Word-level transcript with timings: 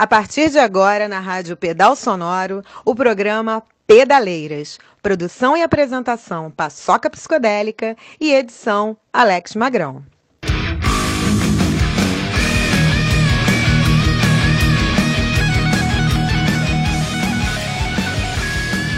A 0.00 0.06
partir 0.06 0.48
de 0.48 0.58
agora, 0.58 1.06
na 1.06 1.20
Rádio 1.20 1.54
Pedal 1.58 1.94
Sonoro, 1.94 2.64
o 2.86 2.94
programa 2.94 3.62
Pedaleiras. 3.86 4.78
Produção 5.02 5.54
e 5.54 5.62
apresentação 5.62 6.50
Paçoca 6.50 7.10
Psicodélica 7.10 7.94
e 8.18 8.32
edição 8.32 8.96
Alex 9.12 9.54
Magrão. 9.54 10.02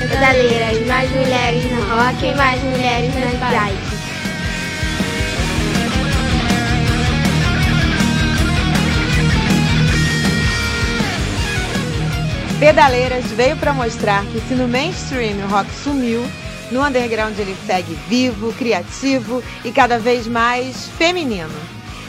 Pedaleiras, 0.09 0.87
mais 0.87 1.11
mulheres 1.11 1.65
no 1.65 1.81
rock, 1.81 2.33
mais 2.37 2.63
mulheres 2.63 3.13
nas 3.17 3.51
bikes. 3.51 3.92
Pedaleiras 12.63 13.25
veio 13.33 13.57
para 13.57 13.73
mostrar 13.73 14.25
que 14.27 14.41
se 14.43 14.55
no 14.55 14.69
mainstream 14.69 15.37
o 15.45 15.49
rock 15.49 15.69
sumiu, 15.83 16.25
no 16.71 16.81
underground 16.81 17.37
ele 17.37 17.57
segue 17.67 17.93
vivo, 18.09 18.53
criativo 18.53 19.43
e 19.65 19.73
cada 19.73 19.99
vez 19.99 20.29
mais 20.29 20.87
feminino. 20.97 21.51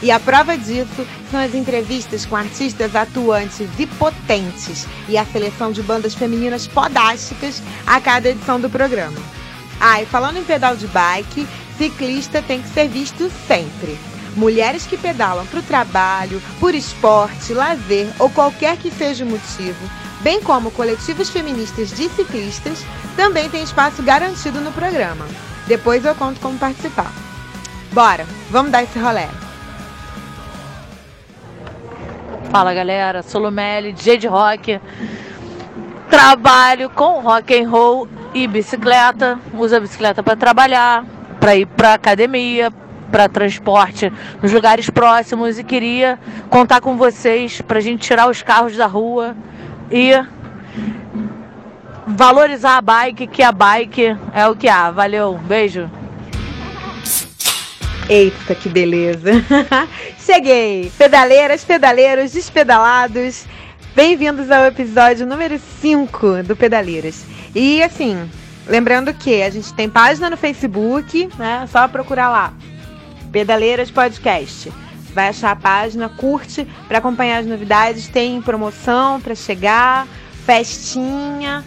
E 0.00 0.12
a 0.12 0.20
prova 0.20 0.56
disso 0.56 1.04
são 1.28 1.40
as 1.40 1.56
entrevistas 1.56 2.24
com 2.24 2.36
artistas 2.36 2.94
atuantes 2.94 3.68
e 3.76 3.84
potentes 3.84 4.86
e 5.08 5.18
a 5.18 5.24
seleção 5.24 5.72
de 5.72 5.82
bandas 5.82 6.14
femininas 6.14 6.68
podásticas 6.68 7.60
a 7.84 8.00
cada 8.00 8.28
edição 8.28 8.60
do 8.60 8.70
programa. 8.70 9.18
Ah, 9.80 10.02
e 10.02 10.06
falando 10.06 10.36
em 10.36 10.44
pedal 10.44 10.76
de 10.76 10.86
bike, 10.86 11.48
ciclista 11.76 12.40
tem 12.40 12.62
que 12.62 12.68
ser 12.68 12.86
visto 12.86 13.28
sempre. 13.48 13.98
Mulheres 14.36 14.86
que 14.86 14.96
pedalam 14.96 15.46
para 15.46 15.58
o 15.58 15.64
trabalho, 15.64 16.40
por 16.60 16.76
esporte, 16.76 17.52
lazer 17.52 18.06
ou 18.20 18.30
qualquer 18.30 18.76
que 18.76 18.90
seja 18.90 19.24
o 19.24 19.28
motivo, 19.28 20.03
bem 20.24 20.40
como 20.40 20.70
coletivos 20.70 21.28
feministas 21.28 21.90
de 21.90 22.08
ciclistas, 22.08 22.82
também 23.14 23.50
tem 23.50 23.62
espaço 23.62 24.02
garantido 24.02 24.58
no 24.58 24.72
programa. 24.72 25.26
Depois 25.66 26.02
eu 26.02 26.14
conto 26.14 26.40
como 26.40 26.58
participar. 26.58 27.12
Bora, 27.92 28.26
vamos 28.50 28.72
dar 28.72 28.82
esse 28.82 28.98
rolê. 28.98 29.26
Fala 32.50 32.72
galera, 32.72 33.22
sou 33.22 33.42
Lumeli, 33.42 33.92
DJ 33.92 34.16
de 34.16 34.26
rock. 34.26 34.80
Trabalho 36.08 36.88
com 36.88 37.20
rock 37.20 37.54
and 37.54 37.68
roll 37.68 38.08
e 38.32 38.46
bicicleta. 38.46 39.38
Uso 39.52 39.76
a 39.76 39.80
bicicleta 39.80 40.22
para 40.22 40.36
trabalhar, 40.36 41.04
para 41.38 41.54
ir 41.54 41.66
para 41.66 41.94
academia, 41.94 42.72
para 43.10 43.28
transporte 43.28 44.10
nos 44.42 44.52
lugares 44.52 44.88
próximos 44.88 45.58
e 45.58 45.64
queria 45.64 46.18
contar 46.48 46.80
com 46.80 46.96
vocês 46.96 47.60
para 47.60 47.78
a 47.78 47.82
gente 47.82 48.00
tirar 48.00 48.30
os 48.30 48.42
carros 48.42 48.74
da 48.76 48.86
rua 48.86 49.36
e 49.94 50.10
valorizar 52.04 52.78
a 52.78 52.80
bike, 52.80 53.28
que 53.28 53.44
a 53.44 53.52
bike 53.52 54.16
é 54.34 54.48
o 54.48 54.56
que 54.56 54.68
há. 54.68 54.90
Valeu, 54.90 55.38
beijo. 55.38 55.88
Eita, 58.08 58.56
que 58.56 58.68
beleza! 58.68 59.30
Cheguei! 60.18 60.90
Pedaleiras, 60.98 61.64
pedaleiros, 61.64 62.32
despedalados, 62.32 63.46
bem-vindos 63.94 64.50
ao 64.50 64.64
episódio 64.64 65.24
número 65.24 65.60
5 65.80 66.42
do 66.42 66.56
Pedaleiras. 66.56 67.24
E 67.54 67.80
assim, 67.80 68.28
lembrando 68.66 69.14
que 69.14 69.42
a 69.44 69.48
gente 69.48 69.72
tem 69.74 69.88
página 69.88 70.28
no 70.28 70.36
Facebook, 70.36 71.30
né? 71.38 71.60
É 71.62 71.66
só 71.68 71.86
procurar 71.86 72.30
lá. 72.30 72.52
Pedaleiras 73.30 73.92
Podcast 73.92 74.72
vai 75.14 75.28
achar 75.28 75.52
a 75.52 75.56
página, 75.56 76.08
curte 76.08 76.66
para 76.88 76.98
acompanhar 76.98 77.38
as 77.38 77.46
novidades. 77.46 78.08
Tem 78.08 78.42
promoção 78.42 79.20
para 79.20 79.34
chegar, 79.34 80.06
festinha. 80.44 81.64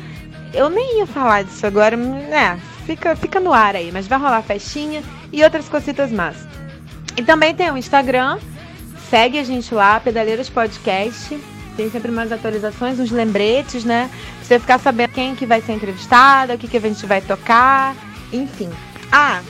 Eu 0.53 0.69
nem 0.69 0.99
ia 0.99 1.07
falar 1.07 1.43
disso 1.43 1.65
agora, 1.65 1.95
né? 1.95 2.59
Fica, 2.85 3.15
fica 3.15 3.39
no 3.39 3.53
ar 3.53 3.75
aí, 3.75 3.91
mas 3.91 4.07
vai 4.07 4.19
rolar 4.19 4.41
festinha 4.41 5.01
e 5.31 5.43
outras 5.43 5.67
cositas 5.67 6.11
más. 6.11 6.35
E 7.17 7.23
também 7.23 7.53
tem 7.53 7.71
o 7.71 7.77
Instagram, 7.77 8.37
segue 9.09 9.39
a 9.39 9.43
gente 9.43 9.73
lá, 9.73 9.99
Pedaleiras 9.99 10.49
Podcast. 10.49 11.37
Tem 11.75 11.89
sempre 11.91 12.09
umas 12.09 12.31
atualizações, 12.31 12.99
uns 12.99 13.11
lembretes, 13.11 13.83
né? 13.83 14.09
Pra 14.09 14.45
você 14.45 14.59
ficar 14.59 14.79
sabendo 14.79 15.11
quem 15.11 15.35
que 15.35 15.45
vai 15.45 15.61
ser 15.61 15.73
entrevistada, 15.73 16.55
o 16.55 16.57
que, 16.57 16.67
que 16.67 16.77
a 16.77 16.79
gente 16.81 17.05
vai 17.05 17.21
tocar, 17.21 17.95
enfim. 18.31 18.69
Ah, 19.11 19.41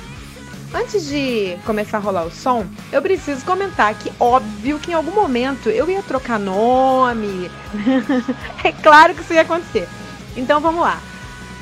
Antes 0.77 1.07
de 1.07 1.57
começar 1.65 1.97
a 1.97 1.99
rolar 1.99 2.23
o 2.25 2.29
som, 2.31 2.63
eu 2.91 3.01
preciso 3.01 3.43
comentar 3.43 3.95
que, 3.95 4.13
óbvio 4.19 4.77
que 4.77 4.91
em 4.91 4.93
algum 4.93 5.11
momento 5.11 5.69
eu 5.69 5.89
ia 5.89 6.03
trocar 6.03 6.37
nome. 6.37 7.49
é 8.63 8.71
claro 8.71 9.15
que 9.15 9.21
isso 9.21 9.33
ia 9.33 9.41
acontecer. 9.41 9.89
Então 10.35 10.61
vamos 10.61 10.81
lá. 10.81 10.99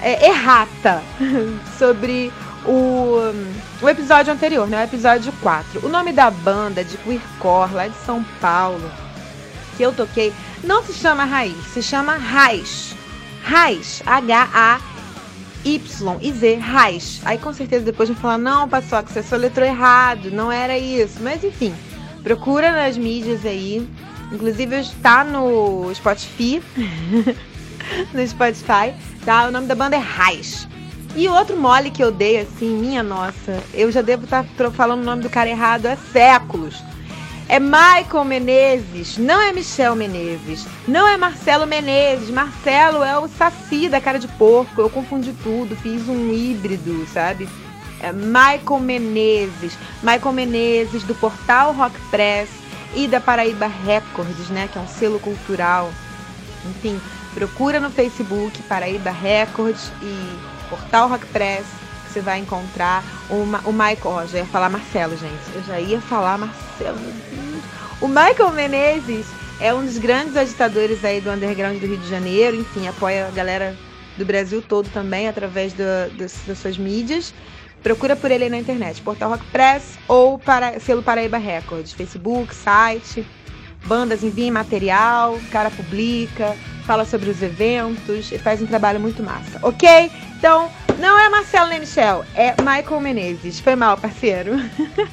É, 0.01 0.27
errata 0.27 1.01
sobre 1.79 2.29
o, 2.65 3.21
o 3.81 3.87
episódio 3.87 4.33
anterior, 4.33 4.67
né? 4.67 4.81
O 4.81 4.83
episódio 4.83 5.31
4. 5.41 5.85
O 5.85 5.89
nome 5.89 6.11
da 6.11 6.29
banda 6.29 6.83
de 6.83 6.97
queercore 6.97 7.73
lá 7.73 7.87
de 7.87 7.95
São 8.05 8.21
Paulo 8.41 8.91
que 9.77 9.83
eu 9.83 9.93
toquei 9.93 10.33
não 10.61 10.83
se 10.83 10.91
chama 10.91 11.23
Raiz, 11.23 11.55
se 11.67 11.81
chama 11.81 12.17
Raiz. 12.17 12.93
Raiz, 13.43 14.03
H-A-I 14.05 14.94
Y 15.65 16.17
e 16.21 16.31
Z, 16.31 16.55
Raiz. 16.55 17.21
Aí 17.25 17.37
com 17.37 17.51
certeza 17.51 17.83
depois 17.83 18.07
vão 18.07 18.17
falar, 18.17 18.37
não, 18.37 18.69
Paçoca, 18.69 19.11
você 19.11 19.23
só 19.23 19.35
letrou 19.35 19.65
errado, 19.65 20.29
não 20.31 20.51
era 20.51 20.77
isso. 20.77 21.17
Mas 21.21 21.43
enfim, 21.43 21.73
procura 22.23 22.71
nas 22.71 22.97
mídias 22.97 23.45
aí. 23.45 23.87
Inclusive 24.31 24.79
está 24.79 25.23
no 25.23 25.93
Spotify. 25.93 26.61
no 28.13 28.27
Spotify, 28.27 28.93
tá? 29.25 29.47
O 29.47 29.51
nome 29.51 29.67
da 29.67 29.75
banda 29.75 29.95
é 29.95 29.99
Raiz. 29.99 30.67
E 31.15 31.27
outro 31.29 31.57
mole 31.57 31.89
que 31.91 32.03
eu 32.03 32.11
dei, 32.11 32.41
assim, 32.41 32.77
minha 32.77 33.01
nossa, 33.01 33.63
eu 33.73 33.89
já 33.91 34.01
devo 34.01 34.25
estar 34.25 34.45
tá 34.57 34.71
falando 34.71 35.01
o 35.01 35.05
nome 35.05 35.23
do 35.23 35.29
cara 35.29 35.49
errado 35.49 35.85
há 35.85 35.95
séculos. 35.95 36.75
É 37.47 37.59
Michael 37.59 38.25
Menezes, 38.25 39.19
não 39.19 39.39
é 39.39 39.53
Michel 39.53 39.95
Menezes, 39.95 40.65
não 40.87 41.07
é 41.07 41.15
Marcelo 41.15 41.67
Menezes. 41.67 42.31
Marcelo 42.31 43.03
é 43.03 43.17
o 43.19 43.27
Saci 43.27 43.87
da 43.87 44.01
cara 44.01 44.17
de 44.17 44.27
porco. 44.29 44.81
Eu 44.81 44.89
confundi 44.89 45.31
tudo, 45.43 45.75
fiz 45.75 46.09
um 46.09 46.33
híbrido, 46.33 47.05
sabe? 47.13 47.47
É 48.01 48.11
Michael 48.11 48.79
Menezes. 48.79 49.77
Michael 50.01 50.33
Menezes 50.33 51.03
do 51.03 51.13
portal 51.13 51.73
Rock 51.73 51.95
Press 52.09 52.49
e 52.95 53.07
da 53.07 53.21
Paraíba 53.21 53.67
Records, 53.67 54.49
né? 54.49 54.67
Que 54.71 54.79
é 54.79 54.81
um 54.81 54.87
selo 54.87 55.19
cultural. 55.19 55.91
Enfim, 56.67 56.99
procura 57.35 57.79
no 57.79 57.91
Facebook 57.91 58.59
Paraíba 58.63 59.11
Records 59.11 59.91
e 60.01 60.67
portal 60.67 61.09
Rock 61.09 61.27
Press 61.27 61.65
você 62.15 62.21
vai 62.21 62.39
encontrar 62.39 63.03
uma, 63.29 63.59
o 63.65 63.73
Michael. 63.73 63.99
Ó, 64.05 64.25
já 64.25 64.39
ia 64.39 64.45
falar 64.45 64.69
Marcelo, 64.69 65.17
gente. 65.17 65.53
Eu 65.53 65.63
já 65.63 65.79
ia 65.79 65.99
falar 65.99 66.37
Marcelo. 66.37 66.97
O 67.99 68.07
Michael 68.07 68.51
Menezes 68.53 69.25
é 69.59 69.73
um 69.73 69.83
dos 69.83 69.97
grandes 69.97 70.37
agitadores 70.37 71.03
aí 71.03 71.19
do 71.19 71.29
underground 71.29 71.77
do 71.77 71.85
Rio 71.85 71.97
de 71.97 72.07
Janeiro. 72.07 72.55
Enfim, 72.55 72.87
apoia 72.87 73.27
a 73.27 73.31
galera 73.31 73.75
do 74.17 74.23
Brasil 74.23 74.61
todo 74.61 74.89
também 74.89 75.27
através 75.27 75.73
do, 75.73 75.83
do, 76.11 76.17
das 76.47 76.57
suas 76.57 76.77
mídias. 76.77 77.33
Procura 77.83 78.15
por 78.15 78.31
ele 78.31 78.45
aí 78.45 78.49
na 78.49 78.57
internet, 78.57 79.01
Portal 79.01 79.29
Rock 79.29 79.45
Press 79.47 79.99
ou 80.07 80.39
para, 80.39 80.79
selo 80.79 81.03
Paraíba 81.03 81.37
Records, 81.37 81.93
Facebook, 81.93 82.55
site, 82.55 83.27
bandas 83.85 84.23
enviem 84.23 84.49
material, 84.49 85.37
cara 85.51 85.69
publica, 85.69 86.55
fala 86.85 87.05
sobre 87.05 87.29
os 87.29 87.43
eventos 87.43 88.31
e 88.31 88.39
faz 88.39 88.59
um 88.59 88.65
trabalho 88.65 88.99
muito 88.99 89.21
massa, 89.21 89.59
ok? 89.61 90.09
Então, 90.37 90.71
não 90.99 91.17
é 91.19 91.29
Marcelo 91.29 91.69
nem 91.69 91.79
Michel, 91.79 92.25
é 92.35 92.55
Michael 92.61 92.99
Menezes. 92.99 93.59
Foi 93.59 93.75
mal, 93.75 93.97
parceiro. 93.97 94.53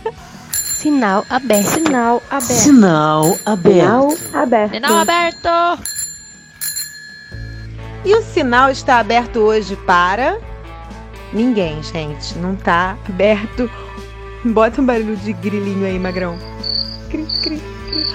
Sinal 0.53 1.25
aberto. 1.31 1.69
Sinal 1.69 2.23
aberto. 2.29 2.53
Sinal 2.53 3.39
aberto. 3.45 4.17
Sinal 4.17 4.43
aberto. 4.43 4.75
Sinal 4.75 4.99
aberto. 4.99 5.93
E 8.05 8.15
o 8.17 8.23
sinal 8.23 8.69
está 8.69 8.99
aberto 8.99 9.39
hoje 9.39 9.77
para 9.77 10.41
ninguém, 11.33 11.81
gente. 11.85 12.37
Não 12.37 12.57
tá 12.57 12.99
aberto. 13.09 13.71
Bota 14.45 14.81
um 14.81 14.87
barulho 14.87 15.17
de 15.17 15.33
grilinho 15.33 15.87
aí, 15.87 15.99
magrão. 16.01 16.37
Cri, 17.09 17.25
cri, 17.43 17.63
cri. 17.89 18.07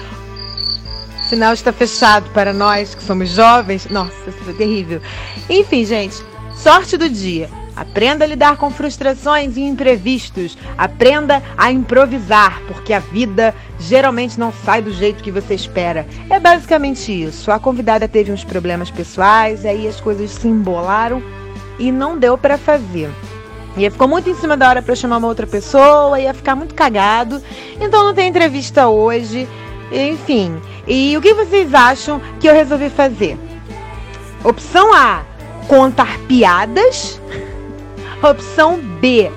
O 1.22 1.24
sinal 1.24 1.54
está 1.54 1.72
fechado 1.72 2.28
para 2.30 2.52
nós 2.52 2.94
que 2.94 3.02
somos 3.02 3.30
jovens. 3.30 3.86
Nossa, 3.88 4.28
isso 4.28 4.44
foi 4.44 4.52
terrível. 4.52 5.00
Enfim, 5.48 5.86
gente, 5.86 6.22
sorte 6.62 6.96
do 6.96 7.08
dia. 7.08 7.48
Aprenda 7.74 8.24
a 8.24 8.28
lidar 8.28 8.56
com 8.56 8.70
frustrações 8.70 9.56
e 9.56 9.60
imprevistos. 9.60 10.58
Aprenda 10.76 11.40
a 11.56 11.70
improvisar, 11.70 12.60
porque 12.66 12.92
a 12.92 12.98
vida 12.98 13.54
geralmente 13.78 14.38
não 14.38 14.52
sai 14.52 14.82
do 14.82 14.92
jeito 14.92 15.22
que 15.22 15.30
você 15.30 15.54
espera. 15.54 16.04
É 16.28 16.40
basicamente 16.40 17.12
isso. 17.12 17.52
A 17.52 17.58
convidada 17.58 18.08
teve 18.08 18.32
uns 18.32 18.42
problemas 18.42 18.90
pessoais, 18.90 19.64
aí 19.64 19.86
as 19.86 20.00
coisas 20.00 20.30
se 20.32 20.48
embolaram 20.48 21.22
e 21.78 21.92
não 21.92 22.18
deu 22.18 22.36
para 22.36 22.58
fazer. 22.58 23.08
E 23.76 23.88
ficou 23.88 24.08
muito 24.08 24.28
em 24.28 24.34
cima 24.34 24.56
da 24.56 24.68
hora 24.68 24.82
para 24.82 24.96
chamar 24.96 25.18
uma 25.18 25.28
outra 25.28 25.46
pessoa, 25.46 26.18
ia 26.18 26.34
ficar 26.34 26.56
muito 26.56 26.74
cagado. 26.74 27.40
Então 27.80 28.02
não 28.02 28.12
tem 28.12 28.28
entrevista 28.28 28.88
hoje. 28.88 29.48
Enfim, 29.92 30.60
e 30.86 31.16
o 31.16 31.20
que 31.22 31.32
vocês 31.32 31.72
acham 31.72 32.20
que 32.40 32.48
eu 32.48 32.52
resolvi 32.52 32.90
fazer? 32.90 33.38
Opção 34.44 34.92
A, 34.92 35.22
contar 35.68 36.18
piadas. 36.26 37.20
Opção 38.22 38.78
B, 38.78 39.30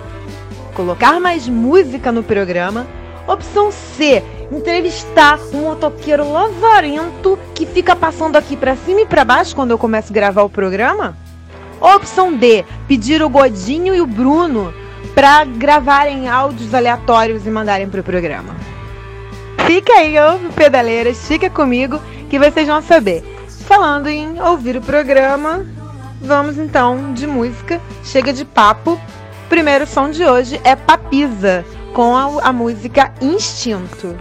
colocar 0.73 1.19
mais 1.19 1.47
música 1.47 2.11
no 2.11 2.23
programa. 2.23 2.87
Opção 3.27 3.71
C, 3.71 4.23
entrevistar 4.51 5.37
um 5.53 5.61
motoqueiro 5.61 6.31
lazarento 6.31 7.37
que 7.53 7.65
fica 7.65 7.95
passando 7.95 8.37
aqui 8.37 8.57
para 8.57 8.75
cima 8.75 9.01
e 9.01 9.05
para 9.05 9.23
baixo 9.23 9.55
quando 9.55 9.71
eu 9.71 9.77
começo 9.77 10.11
a 10.11 10.15
gravar 10.15 10.41
o 10.41 10.49
programa. 10.49 11.15
Opção 11.79 12.33
D, 12.33 12.65
pedir 12.87 13.21
o 13.21 13.29
Godinho 13.29 13.93
e 13.93 14.01
o 14.01 14.07
Bruno 14.07 14.73
para 15.13 15.43
gravarem 15.43 16.29
áudios 16.29 16.73
aleatórios 16.73 17.45
e 17.45 17.49
mandarem 17.49 17.89
pro 17.89 18.03
programa. 18.03 18.55
Fica 19.65 19.93
aí, 19.93 20.17
ouve 20.19 20.49
pedaleiras, 20.49 21.27
fica 21.27 21.49
comigo 21.49 21.99
que 22.29 22.39
vocês 22.39 22.67
vão 22.67 22.81
saber. 22.81 23.23
Falando 23.67 24.07
em 24.07 24.41
ouvir 24.41 24.75
o 24.77 24.81
programa, 24.81 25.65
vamos 26.21 26.57
então 26.57 27.13
de 27.13 27.25
música. 27.25 27.81
Chega 28.03 28.31
de 28.31 28.45
papo. 28.45 28.99
Primeiro 29.49 29.85
som 29.85 30.09
de 30.09 30.23
hoje 30.23 30.61
é 30.63 30.75
Papisa, 30.75 31.65
com 31.93 32.15
a, 32.15 32.47
a 32.49 32.53
música 32.53 33.11
Instinto. 33.19 34.17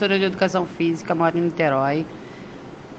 Professora 0.00 0.18
de 0.18 0.24
Educação 0.24 0.64
Física, 0.64 1.14
moro 1.14 1.36
em 1.36 1.42
Niterói. 1.42 2.06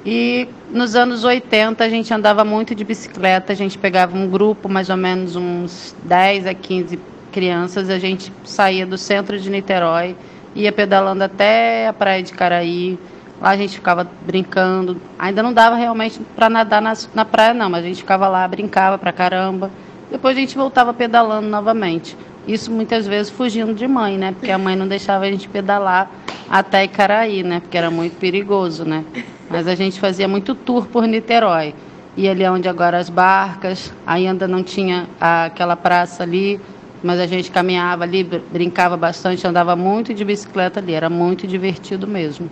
E 0.06 0.46
nos 0.70 0.94
anos 0.94 1.24
80 1.24 1.82
a 1.82 1.88
gente 1.88 2.14
andava 2.14 2.44
muito 2.44 2.76
de 2.76 2.84
bicicleta, 2.84 3.52
a 3.52 3.56
gente 3.56 3.76
pegava 3.76 4.16
um 4.16 4.28
grupo, 4.28 4.68
mais 4.68 4.88
ou 4.88 4.96
menos 4.96 5.34
uns 5.34 5.96
10 6.04 6.46
a 6.46 6.54
15 6.54 7.00
crianças, 7.32 7.90
a 7.90 7.98
gente 7.98 8.32
saía 8.44 8.86
do 8.86 8.96
centro 8.96 9.36
de 9.36 9.50
Niterói, 9.50 10.14
ia 10.54 10.70
pedalando 10.70 11.24
até 11.24 11.88
a 11.88 11.92
praia 11.92 12.22
de 12.22 12.32
Caraí. 12.32 12.96
Lá 13.40 13.50
a 13.50 13.56
gente 13.56 13.74
ficava 13.74 14.08
brincando. 14.24 15.00
Ainda 15.18 15.42
não 15.42 15.52
dava 15.52 15.74
realmente 15.74 16.20
para 16.36 16.48
nadar 16.48 16.80
na, 16.80 16.92
na 17.12 17.24
praia, 17.24 17.52
não, 17.52 17.68
mas 17.68 17.84
a 17.84 17.88
gente 17.88 17.98
ficava 17.98 18.28
lá, 18.28 18.46
brincava 18.46 18.96
pra 18.96 19.12
caramba. 19.12 19.72
Depois 20.08 20.36
a 20.36 20.40
gente 20.40 20.56
voltava 20.56 20.94
pedalando 20.94 21.48
novamente. 21.48 22.16
Isso 22.46 22.70
muitas 22.70 23.08
vezes 23.08 23.30
fugindo 23.30 23.74
de 23.74 23.88
mãe, 23.88 24.16
né? 24.16 24.30
Porque 24.30 24.52
a 24.52 24.58
mãe 24.58 24.76
não 24.76 24.86
deixava 24.86 25.24
a 25.24 25.30
gente 25.30 25.48
pedalar 25.48 26.08
até 26.52 26.84
Icaraí, 26.84 27.42
né? 27.42 27.60
Porque 27.60 27.78
era 27.78 27.90
muito 27.90 28.18
perigoso, 28.18 28.84
né? 28.84 29.02
Mas 29.48 29.66
a 29.66 29.74
gente 29.74 29.98
fazia 29.98 30.28
muito 30.28 30.54
tour 30.54 30.86
por 30.86 31.06
Niterói. 31.06 31.74
E 32.14 32.28
ali 32.28 32.42
é 32.42 32.50
onde 32.50 32.68
agora 32.68 32.98
as 32.98 33.08
barcas, 33.08 33.90
ainda 34.06 34.46
não 34.46 34.62
tinha 34.62 35.08
aquela 35.18 35.74
praça 35.76 36.22
ali, 36.22 36.60
mas 37.02 37.18
a 37.18 37.26
gente 37.26 37.50
caminhava 37.50 38.04
ali, 38.04 38.22
br- 38.22 38.40
brincava 38.52 38.98
bastante, 38.98 39.46
andava 39.46 39.74
muito 39.74 40.12
de 40.12 40.22
bicicleta 40.22 40.78
ali, 40.78 40.92
era 40.92 41.08
muito 41.08 41.46
divertido 41.46 42.06
mesmo. 42.06 42.50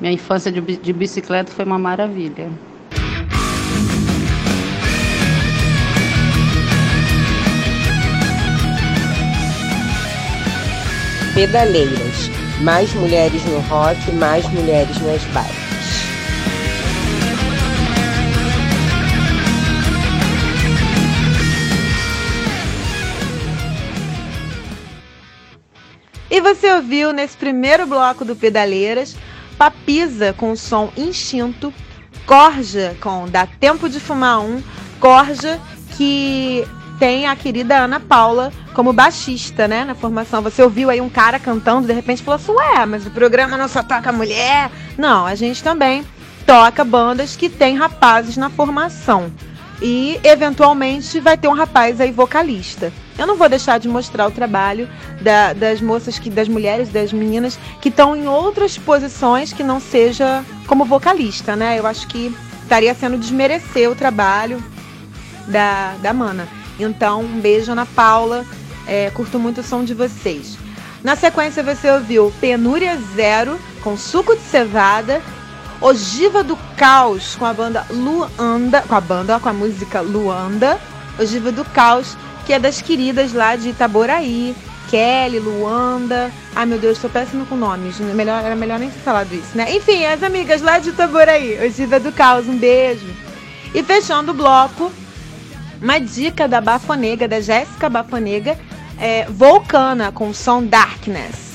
Minha 0.00 0.12
infância 0.12 0.50
de 0.50 0.92
bicicleta 0.92 1.52
foi 1.52 1.64
uma 1.64 1.78
maravilha. 1.78 2.48
Pedaleiras. 11.34 12.35
Mais 12.62 12.92
mulheres 12.94 13.44
no 13.44 13.60
rock, 13.60 14.12
mais 14.12 14.46
mulheres 14.48 14.96
nas 15.02 15.22
bikes. 15.24 15.66
E 26.30 26.40
você 26.40 26.72
ouviu 26.72 27.12
nesse 27.12 27.36
primeiro 27.36 27.86
bloco 27.86 28.24
do 28.24 28.34
Pedaleiras, 28.34 29.16
Papisa 29.56 30.32
com 30.32 30.52
o 30.52 30.56
som 30.56 30.92
Instinto, 30.96 31.72
Corja 32.26 32.96
com 33.00 33.26
Dá 33.26 33.46
Tempo 33.46 33.88
de 33.88 34.00
Fumar 34.00 34.40
Um, 34.40 34.62
Corja 35.00 35.60
que 35.96 36.66
tem 36.98 37.26
a 37.26 37.36
querida 37.36 37.76
Ana 37.76 38.00
Paula 38.00 38.52
como 38.74 38.92
baixista, 38.92 39.66
né, 39.68 39.84
na 39.84 39.94
formação. 39.94 40.42
Você 40.42 40.62
ouviu 40.62 40.90
aí 40.90 41.00
um 41.00 41.08
cara 41.08 41.38
cantando, 41.38 41.86
de 41.86 41.92
repente 41.92 42.22
falou 42.22 42.36
assim, 42.40 42.52
ué, 42.52 42.86
mas 42.86 43.06
o 43.06 43.10
programa 43.10 43.56
não 43.56 43.68
só 43.68 43.82
toca 43.82 44.12
mulher. 44.12 44.70
Não, 44.96 45.26
a 45.26 45.34
gente 45.34 45.62
também 45.62 46.04
toca 46.46 46.84
bandas 46.84 47.36
que 47.36 47.48
tem 47.48 47.76
rapazes 47.76 48.36
na 48.36 48.48
formação. 48.48 49.30
E, 49.82 50.18
eventualmente, 50.24 51.20
vai 51.20 51.36
ter 51.36 51.48
um 51.48 51.52
rapaz 51.54 52.00
aí 52.00 52.10
vocalista. 52.10 52.90
Eu 53.18 53.26
não 53.26 53.36
vou 53.36 53.48
deixar 53.48 53.78
de 53.78 53.88
mostrar 53.88 54.26
o 54.26 54.30
trabalho 54.30 54.88
da- 55.20 55.52
das 55.52 55.82
moças, 55.82 56.18
que, 56.18 56.30
das 56.30 56.48
mulheres, 56.48 56.88
das 56.88 57.12
meninas 57.12 57.58
que 57.82 57.90
estão 57.90 58.16
em 58.16 58.26
outras 58.26 58.78
posições 58.78 59.52
que 59.52 59.62
não 59.62 59.78
seja 59.78 60.42
como 60.66 60.84
vocalista, 60.86 61.54
né? 61.54 61.78
Eu 61.78 61.86
acho 61.86 62.06
que 62.08 62.34
estaria 62.62 62.94
sendo 62.94 63.18
desmerecer 63.18 63.90
o 63.90 63.94
trabalho 63.94 64.62
da, 65.46 65.94
da 66.00 66.12
Mana. 66.12 66.48
Então, 66.78 67.22
um 67.22 67.40
beijo, 67.40 67.72
Ana 67.72 67.86
Paula. 67.86 68.44
É, 68.86 69.10
curto 69.10 69.38
muito 69.38 69.60
o 69.60 69.64
som 69.64 69.84
de 69.84 69.94
vocês. 69.94 70.56
Na 71.02 71.16
sequência, 71.16 71.62
você 71.62 71.90
ouviu 71.90 72.32
Penúria 72.40 72.98
Zero, 73.14 73.58
com 73.82 73.96
suco 73.96 74.34
de 74.34 74.42
cevada. 74.42 75.22
Ogiva 75.80 76.42
do 76.42 76.56
Caos, 76.76 77.36
com 77.36 77.44
a 77.44 77.52
banda 77.52 77.86
Luanda. 77.90 78.82
Com 78.82 78.94
a 78.94 79.00
banda, 79.00 79.38
com 79.38 79.48
a 79.48 79.52
música 79.52 80.00
Luanda. 80.00 80.80
Ogiva 81.18 81.52
do 81.52 81.64
Caos, 81.64 82.16
que 82.44 82.52
é 82.52 82.58
das 82.58 82.80
queridas 82.80 83.32
lá 83.32 83.56
de 83.56 83.70
Itaboraí. 83.70 84.54
Kelly, 84.90 85.38
Luanda. 85.38 86.30
Ai, 86.54 86.64
meu 86.64 86.78
Deus, 86.78 86.98
sou 86.98 87.10
péssima 87.10 87.44
com 87.44 87.56
nomes. 87.56 87.98
Melhor, 87.98 88.42
era 88.44 88.54
melhor 88.54 88.78
nem 88.78 88.88
ter 88.88 89.00
falado 89.00 89.32
isso, 89.32 89.56
né? 89.56 89.74
Enfim, 89.74 90.04
as 90.04 90.22
amigas 90.22 90.62
lá 90.62 90.78
de 90.78 90.90
Itaboraí. 90.90 91.58
Ogiva 91.66 91.98
do 91.98 92.12
Caos, 92.12 92.46
um 92.46 92.56
beijo. 92.56 93.06
E 93.74 93.82
fechando 93.82 94.30
o 94.30 94.34
bloco, 94.34 94.90
uma 95.80 95.98
dica 95.98 96.48
da 96.48 96.60
Bafonega, 96.60 97.28
da 97.28 97.40
Jéssica 97.40 97.88
Bafonega, 97.88 98.58
é 98.98 99.26
Volcana, 99.26 100.10
com 100.10 100.30
o 100.30 100.34
som 100.34 100.64
Darkness. 100.64 101.46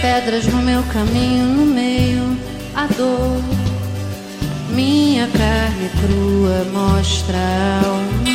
Pedras 0.00 0.46
no 0.46 0.62
meu 0.62 0.82
caminho, 0.92 1.46
no 1.46 1.66
meio, 1.66 2.36
a 2.74 2.86
dor. 2.86 3.42
Minha 4.74 5.26
carne 5.28 5.90
crua 6.00 6.64
mostra 6.72 7.38
alma. 7.84 8.31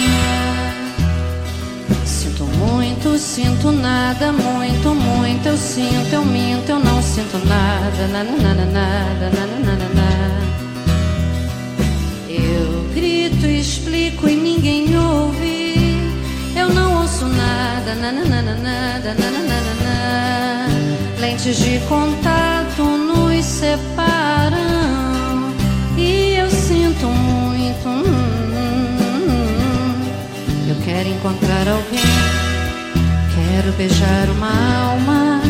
Muito, 3.07 3.17
sinto 3.17 3.71
nada, 3.71 4.31
muito, 4.31 4.93
muito. 4.93 5.47
Eu 5.47 5.57
sinto, 5.57 6.13
eu 6.13 6.25
minto, 6.25 6.69
eu 6.69 6.79
não 6.79 7.01
sinto 7.01 7.37
nada. 7.45 8.07
Nada, 8.07 8.35
nada. 8.65 9.31
Eu 12.29 12.83
grito, 12.93 13.45
explico 13.45 14.27
e 14.27 14.35
ninguém 14.35 14.97
ouve. 14.97 15.97
Eu 16.55 16.69
não 16.69 17.01
ouço 17.01 17.25
nada, 17.25 17.95
nada, 17.95 18.23
nada. 18.25 19.15
Lentes 21.19 21.57
de 21.57 21.79
contato 21.87 22.83
nos 22.83 23.45
separam 23.45 24.57
e 25.97 26.35
eu 26.35 26.49
sinto 26.49 27.07
muito. 27.07 27.87
hum, 27.87 28.97
Eu 30.69 30.75
quero 30.83 31.09
encontrar 31.09 31.67
alguém, 31.67 32.46
quero 33.57 33.71
beijar 33.71 34.29
uma 34.29 34.51
alma, 34.91 35.41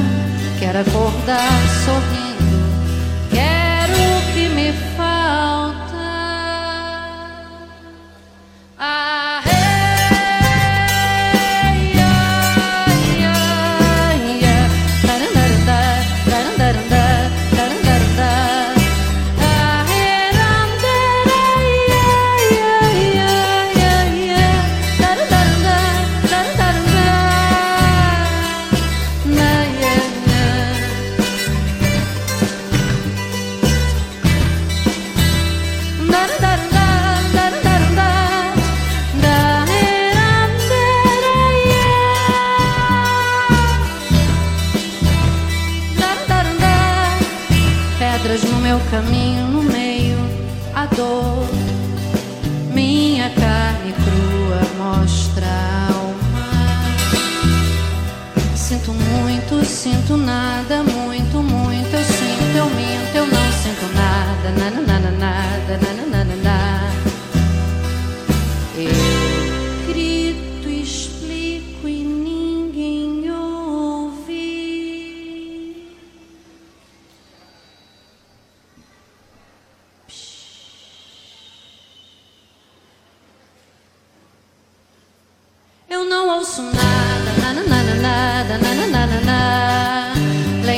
quero 0.59 0.79
acordar 0.79 1.51
sorrindo, 1.83 2.26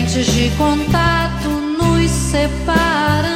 lentes 0.10 0.34
de 0.34 0.50
contato 0.58 1.50
nos 1.50 2.10
separam. 2.10 3.30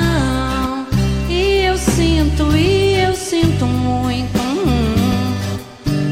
E 1.29 1.65
eu 1.65 1.77
sinto, 1.77 2.55
e 2.55 2.99
eu 2.99 3.15
sinto 3.15 3.65
muito. 3.65 4.39
hum. 4.39 5.36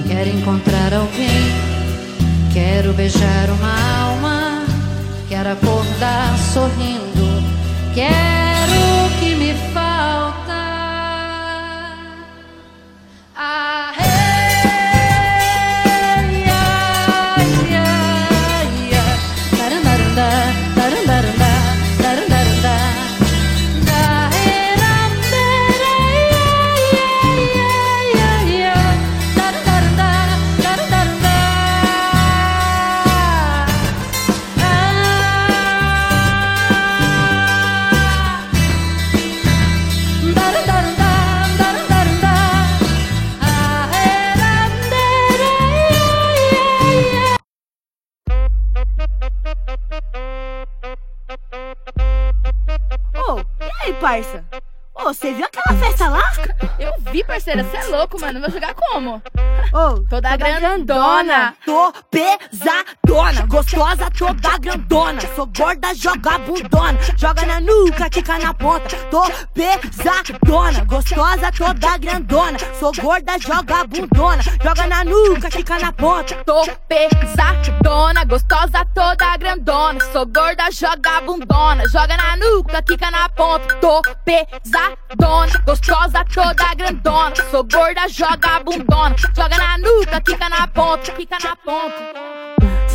Quero 0.08 0.30
encontrar 0.30 0.93
alguém, 0.93 1.52
quero 2.54 2.93
beijar 2.93 3.50
uma 3.50 4.04
alma, 4.04 4.63
quero 5.28 5.52
acordar 5.52 6.38
sorrindo, 6.54 7.43
quero 7.95 8.51
parceira, 57.41 57.63
você 57.63 57.77
é 57.77 57.84
louco, 57.86 58.21
mano. 58.21 58.39
Vou 58.39 58.51
jogar 58.51 58.73
como? 58.75 59.21
Ô, 59.73 60.04
Toda 60.08 60.38
grandona. 60.38 61.56
Tô 61.65 61.91
pesadona, 62.12 63.45
gostosa, 63.47 64.10
toda 64.12 64.58
grandona. 64.60 65.21
Sou 65.36 65.47
gorda, 65.47 65.93
joga 65.95 66.38
bundona. 66.39 66.99
Joga 67.17 67.45
na 67.45 67.60
nuca, 67.60 68.10
quica 68.10 68.38
na 68.38 68.54
ponta. 68.54 68.95
Tô 69.10 69.23
pesadona, 69.54 70.84
gostosa, 70.86 71.51
toda 71.51 71.97
grandona. 71.97 72.58
Sou 72.80 72.91
gorda, 73.01 73.39
joga 73.39 73.88
bundona. 73.88 74.43
Joga 74.63 74.88
na 74.88 75.04
nuca, 75.04 75.49
quica 75.49 75.80
na 75.80 75.91
ponta. 75.91 76.36
Tô 76.43 76.65
pesadona, 76.88 78.23
gostosa, 78.25 78.86
toda 78.93 79.38
grandona. 79.38 79.99
Sou 80.12 80.25
gorda, 80.25 80.71
joga 80.71 81.21
bundona. 81.21 81.88
Joga 81.88 82.17
na 82.17 82.38
nuca, 82.38 82.82
quica 82.84 83.10
na 83.10 83.30
ponta. 83.30 83.75
Tô 83.77 84.01
pesadona, 84.25 85.58
gostosa, 85.65 86.25
toda 86.25 86.75
grandona. 86.75 87.31
Sou 87.50 87.63
gorda, 87.63 88.08
joga 88.08 88.60
bundona. 88.63 89.15
Joga 89.36 89.58
na 89.58 89.78
nuca, 89.78 90.22
quica 90.22 90.50
na 90.50 90.67
ponta, 90.67 91.12
quica 91.12 91.38
na 91.44 91.56
ponta. 91.56 92.40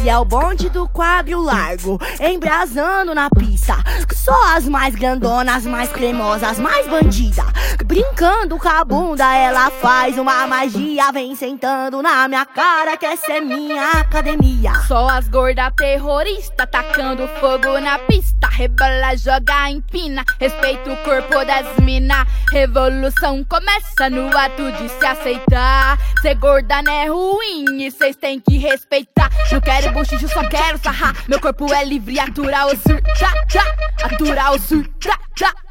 É 0.09 0.17
o 0.17 0.25
bonde 0.25 0.71
do 0.71 0.89
quadro 0.89 1.43
largo, 1.43 1.99
embrasando 2.21 3.13
na 3.13 3.29
pista. 3.29 3.75
Só 4.15 4.55
as 4.55 4.69
mais 4.69 4.95
grandonas, 4.95 5.57
as 5.57 5.67
mais 5.67 5.91
cremosas, 5.91 6.45
as 6.45 6.59
mais 6.61 6.87
bandidas. 6.87 7.45
Brincando 7.85 8.57
com 8.57 8.69
a 8.69 8.85
bunda, 8.85 9.35
ela 9.35 9.69
faz 9.71 10.17
uma 10.17 10.47
magia. 10.47 11.11
Vem 11.13 11.35
sentando 11.35 12.01
na 12.03 12.29
minha 12.29 12.47
cara, 12.47 12.97
que 12.97 13.05
essa 13.05 13.33
é 13.33 13.41
minha 13.41 13.91
academia. 13.91 14.75
Só 14.87 15.09
as 15.09 15.29
gordas 15.29 15.73
terroristas 15.77 16.69
tacando 16.71 17.27
fogo 17.41 17.81
na 17.81 17.99
pista. 17.99 18.47
Rebola, 18.49 19.17
joga, 19.17 19.71
empina. 19.71 20.25
Respeita 20.39 20.93
o 20.93 20.97
corpo 20.99 21.45
das 21.45 21.77
mina. 21.85 22.27
Revolução 22.51 23.45
começa 23.45 24.09
no 24.09 24.29
ato 24.37 24.73
de 24.73 24.89
se 24.89 25.05
aceitar. 25.05 25.99
Ser 26.23 26.35
gorda 26.37 26.81
não 26.83 26.93
é 26.93 27.07
ruim 27.07 27.85
e 27.85 27.91
cês 27.91 28.17
têm 28.17 28.41
que 28.41 28.57
respeitar. 28.57 29.31
Não 29.53 29.61
quero 29.61 29.93
buchicho, 29.97 30.29
só 30.29 30.47
quero 30.49 30.79
sarrar. 30.79 31.15
Meu 31.27 31.41
corpo 31.41 31.73
é 31.73 31.85
livre, 31.85 32.21
aturar 32.21 32.67
o 32.67 32.71
sur. 32.77 33.01
Tá, 33.19 33.33
tá, 33.51 34.07
aturar 34.07 34.53
o 34.53 34.59
sur. 34.59 34.87
Tá, 35.01 35.19
tá. 35.39 35.66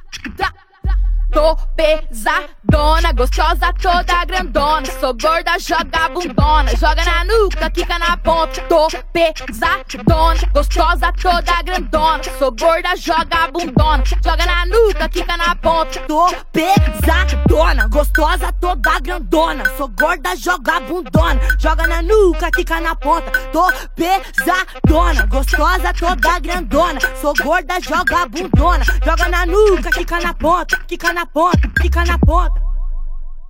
Tô 1.45 1.55
pesadona, 1.75 3.13
gostosa, 3.13 3.71
toda 3.79 4.25
grandona. 4.25 4.88
Sou 4.99 5.13
gorda, 5.13 5.60
joga 5.60 6.10
bundona. 6.10 6.71
Joga 6.75 7.05
na 7.05 7.23
nuca, 7.23 7.69
quica 7.69 7.99
na 7.99 8.17
ponta. 8.17 8.62
Tô 8.62 8.88
pesadona, 9.13 10.39
gostosa, 10.51 11.13
toda 11.13 11.62
grandona. 11.62 12.23
Sou 12.39 12.51
gorda, 12.51 12.95
joga 12.97 13.47
bundona. 13.51 14.03
Joga 14.23 14.45
na 14.47 14.65
nuca, 14.65 15.08
quica 15.08 15.38
na 15.38 15.55
ponta. 15.55 15.99
Tô 16.08 16.25
pesadona, 16.51 17.88
gostosa, 17.89 18.51
toda 18.60 18.99
grandona. 18.99 19.69
Sou 19.77 19.88
gorda, 19.89 20.36
joga 20.36 20.79
bundona. 20.79 21.39
Joga 21.60 21.86
na 21.86 22.01
nuca, 22.01 22.49
quica 22.49 22.81
na 22.81 22.95
ponta. 22.95 23.29
Tô 23.53 23.71
pesadona, 23.95 25.27
gostosa, 25.27 25.93
toda 25.93 26.39
grandona. 26.39 26.99
Sou 27.21 27.36
gorda, 27.36 27.79
joga 27.79 28.25
bundona. 28.25 28.84
Joga 29.05 29.29
na 29.29 29.45
nuca, 29.45 29.91
quica 29.91 30.19
na 30.19 30.34
ponta. 30.34 30.77
Quica 30.88 31.13
na 31.13 31.25
ponta, 31.25 31.35
quica 31.82 32.06
na 32.06 32.17
ponta. 32.17 32.62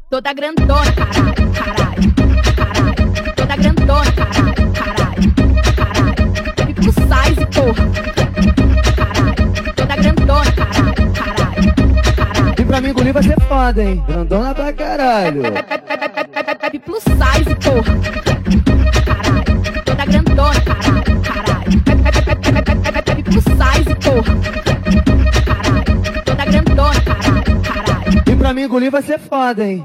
Toda 0.10 0.34
grandona, 0.34 0.92
caralho, 0.92 1.52
caralho, 1.54 2.14
caralho. 2.56 3.14
Toda 3.36 3.56
grandona, 3.56 4.12
caralho, 4.12 4.72
caralho, 4.74 5.34
caralho. 5.76 6.34
Baby 6.58 6.74
plus 6.74 6.96
size, 6.96 7.46
porra. 7.54 7.86
Caralho. 8.96 9.74
Toda 9.76 9.96
grandona, 9.98 10.52
caralho, 10.52 11.14
caralho, 11.14 11.74
caralho. 12.16 12.54
E 12.60 12.66
pra 12.66 12.82
mim 12.82 12.90
engolir 12.90 13.14
vai 13.14 13.24
ser 13.24 13.40
foda, 13.42 13.84
hein? 13.84 14.04
Grandona 14.08 14.56
pra 14.56 14.74
caralho. 14.74 15.44
Baby 15.44 16.80
plus 16.80 17.04
size, 17.04 17.56
porra. 17.56 17.94
Caralho. 19.06 19.62
Toda 19.86 20.06
grandona, 20.06 20.62
caralho, 20.62 21.22
caralho. 21.22 21.82
Baby 23.06 23.24
plus 23.24 23.44
size, 23.44 23.96
porra. 23.96 24.65
Pra 28.46 28.54
mim 28.54 28.62
engolir 28.62 28.92
vai 28.92 29.02
ser 29.02 29.18
foda, 29.18 29.66
hein? 29.66 29.84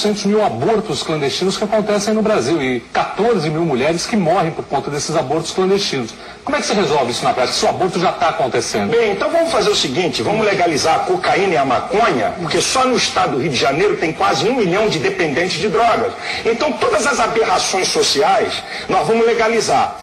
400 0.00 0.24
mil 0.24 0.42
abortos 0.42 1.02
clandestinos 1.02 1.58
que 1.58 1.64
acontecem 1.64 2.14
no 2.14 2.22
Brasil 2.22 2.60
e 2.62 2.80
14 2.92 3.50
mil 3.50 3.66
mulheres 3.66 4.06
que 4.06 4.16
morrem 4.16 4.50
por 4.50 4.64
conta 4.64 4.90
desses 4.90 5.14
abortos 5.14 5.50
clandestinos. 5.50 6.14
Como 6.42 6.56
é 6.56 6.60
que 6.60 6.66
se 6.66 6.72
resolve 6.72 7.10
isso 7.10 7.22
na 7.22 7.34
prática? 7.34 7.58
Se 7.58 7.66
o 7.66 7.68
aborto 7.68 8.00
já 8.00 8.10
está 8.10 8.30
acontecendo. 8.30 8.90
Bem, 8.90 9.12
então 9.12 9.30
vamos 9.30 9.52
fazer 9.52 9.68
o 9.68 9.76
seguinte, 9.76 10.22
vamos 10.22 10.46
legalizar 10.46 10.96
a 10.96 10.98
cocaína 11.00 11.52
e 11.52 11.56
a 11.58 11.64
maconha, 11.66 12.32
porque 12.40 12.62
só 12.62 12.86
no 12.86 12.96
estado 12.96 13.32
do 13.32 13.42
Rio 13.42 13.50
de 13.50 13.56
Janeiro 13.56 13.98
tem 13.98 14.10
quase 14.10 14.48
um 14.48 14.54
milhão 14.54 14.88
de 14.88 14.98
dependentes 14.98 15.60
de 15.60 15.68
drogas. 15.68 16.14
Então 16.46 16.72
todas 16.72 17.06
as 17.06 17.20
aberrações 17.20 17.88
sociais 17.88 18.62
nós 18.88 19.06
vamos 19.06 19.26
legalizar. 19.26 19.99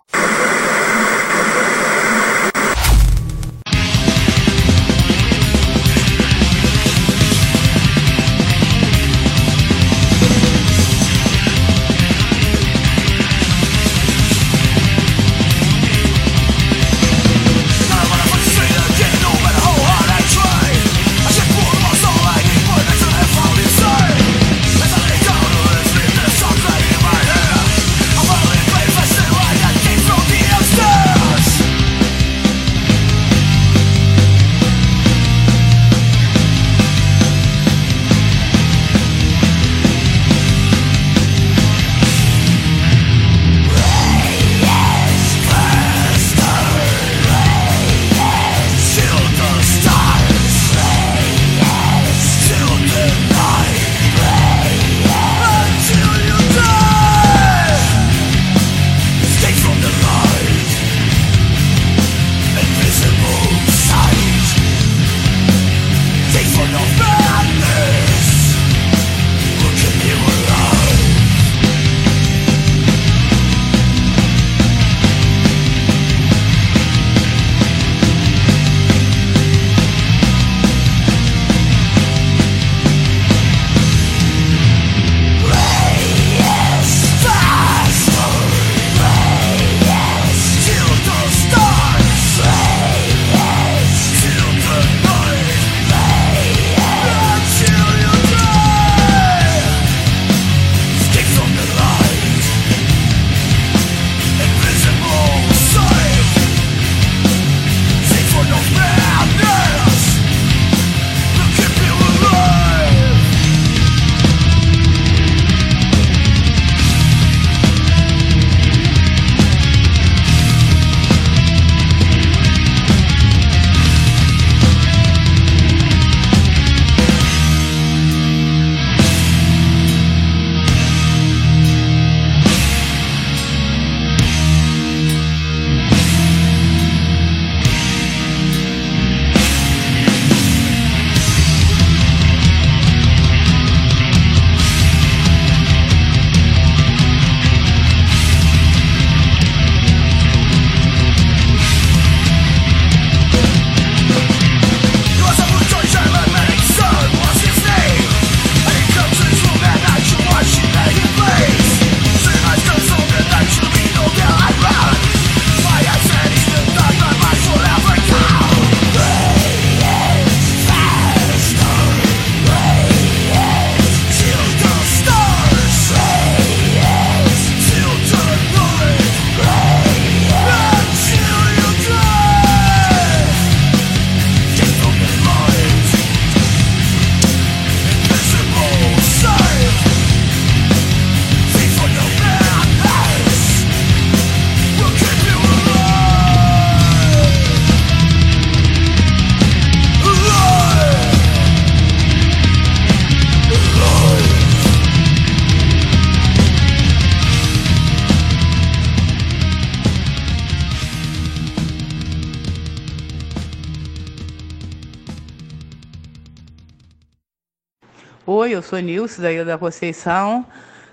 Sou 218.68 218.80
Nilce, 218.80 219.22
da 219.22 219.32
Ilha 219.32 219.46
da 219.46 219.58
Conceição. 219.58 220.46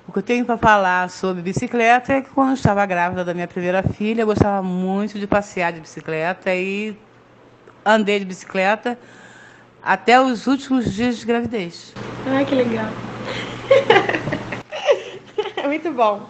O 0.06 0.12
que 0.12 0.18
eu 0.18 0.22
tenho 0.22 0.44
para 0.44 0.56
falar 0.56 1.10
sobre 1.10 1.42
bicicleta 1.42 2.12
é 2.12 2.20
que 2.20 2.30
quando 2.30 2.50
eu 2.50 2.54
estava 2.54 2.86
grávida 2.86 3.24
da 3.24 3.34
minha 3.34 3.48
primeira 3.48 3.82
filha, 3.82 4.22
eu 4.22 4.26
gostava 4.26 4.62
muito 4.62 5.18
de 5.18 5.26
passear 5.26 5.72
de 5.72 5.80
bicicleta 5.80 6.54
e 6.54 6.96
andei 7.84 8.20
de 8.20 8.24
bicicleta 8.24 8.96
até 9.82 10.20
os 10.20 10.46
últimos 10.46 10.92
dias 10.92 11.18
de 11.18 11.26
gravidez. 11.26 11.92
Ai, 12.26 12.44
que 12.44 12.54
legal. 12.54 12.90
Muito 15.66 15.90
bom. 15.92 16.28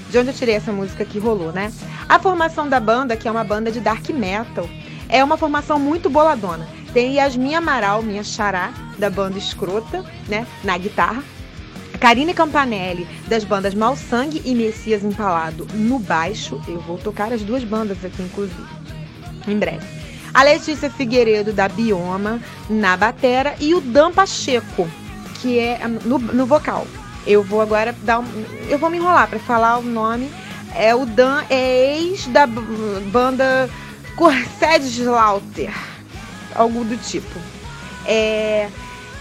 de 0.10 0.18
onde 0.18 0.30
eu 0.30 0.34
tirei 0.34 0.56
essa 0.56 0.72
música 0.72 1.06
que 1.06 1.20
rolou, 1.20 1.52
né? 1.52 1.72
A 2.08 2.20
formação 2.20 2.68
da 2.68 2.80
banda, 2.80 3.16
que 3.16 3.28
é 3.28 3.32
uma 3.32 3.44
banda 3.44 3.72
de 3.72 3.80
dark 3.80 4.10
metal, 4.10 4.70
é 5.08 5.24
uma 5.24 5.38
formação 5.38 5.80
muito 5.80 6.10
boladona. 6.10 6.68
Tem 6.94 7.16
Yasmin 7.16 7.56
Amaral, 7.56 8.02
minha 8.02 8.24
xará, 8.24 8.74
da 8.98 9.10
banda 9.10 9.38
Escrota, 9.38 10.04
né, 10.28 10.46
na 10.64 10.78
guitarra. 10.78 11.24
Karine 12.00 12.34
Campanelli, 12.34 13.08
das 13.28 13.44
bandas 13.44 13.74
Mal 13.74 13.96
Sangue 13.96 14.42
e 14.46 14.56
Messias 14.56 15.04
Empalado, 15.04 15.68
no 15.74 16.00
baixo. 16.00 16.62
Eu 16.68 16.80
vou 16.82 16.98
tocar 16.98 17.32
as 17.34 17.42
duas 17.42 17.64
bandas 17.64 18.04
aqui, 18.04 18.22
inclusive, 18.22 18.64
em 19.48 19.58
breve 19.58 20.00
a 20.34 20.44
Letícia 20.44 20.90
Figueiredo 20.90 21.52
da 21.52 21.68
Bioma 21.68 22.40
na 22.70 22.96
batera 22.96 23.56
e 23.60 23.74
o 23.74 23.82
Dan 23.82 24.12
Pacheco, 24.12 24.88
que 25.42 25.60
é 25.60 25.88
no, 25.88 26.20
no 26.20 26.46
vocal. 26.46 26.86
Eu 27.30 27.44
vou 27.44 27.62
agora 27.62 27.96
dar 28.02 28.18
um, 28.18 28.26
eu 28.68 28.80
vou 28.80 28.90
me 28.90 28.98
enrolar 28.98 29.28
para 29.28 29.38
falar 29.38 29.78
o 29.78 29.84
nome. 29.84 30.32
É 30.76 30.96
o 30.96 31.06
Dan 31.06 31.44
é 31.48 31.96
ex 31.96 32.26
da 32.26 32.48
banda 32.48 33.70
Corsedes 34.16 34.98
Slaughter, 34.98 35.72
algo 36.56 36.84
do 36.84 36.98
tipo. 36.98 37.40
É, 38.04 38.68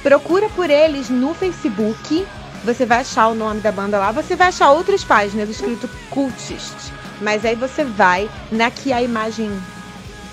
procura 0.03 0.49
por 0.49 0.71
eles 0.71 1.11
no 1.11 1.35
Facebook. 1.35 2.27
Você 2.65 2.87
vai 2.87 3.01
achar 3.01 3.29
o 3.29 3.35
nome 3.35 3.61
da 3.61 3.71
banda 3.71 3.99
lá. 3.99 4.11
Você 4.11 4.35
vai 4.35 4.49
achar 4.49 4.71
outras 4.71 5.05
páginas 5.05 5.51
escrito 5.51 5.87
Cultist. 6.09 6.91
Mas 7.21 7.45
aí 7.45 7.57
você 7.57 7.85
vai 7.85 8.31
na 8.51 8.71
que 8.71 8.91
a 8.91 9.03
imagem 9.03 9.51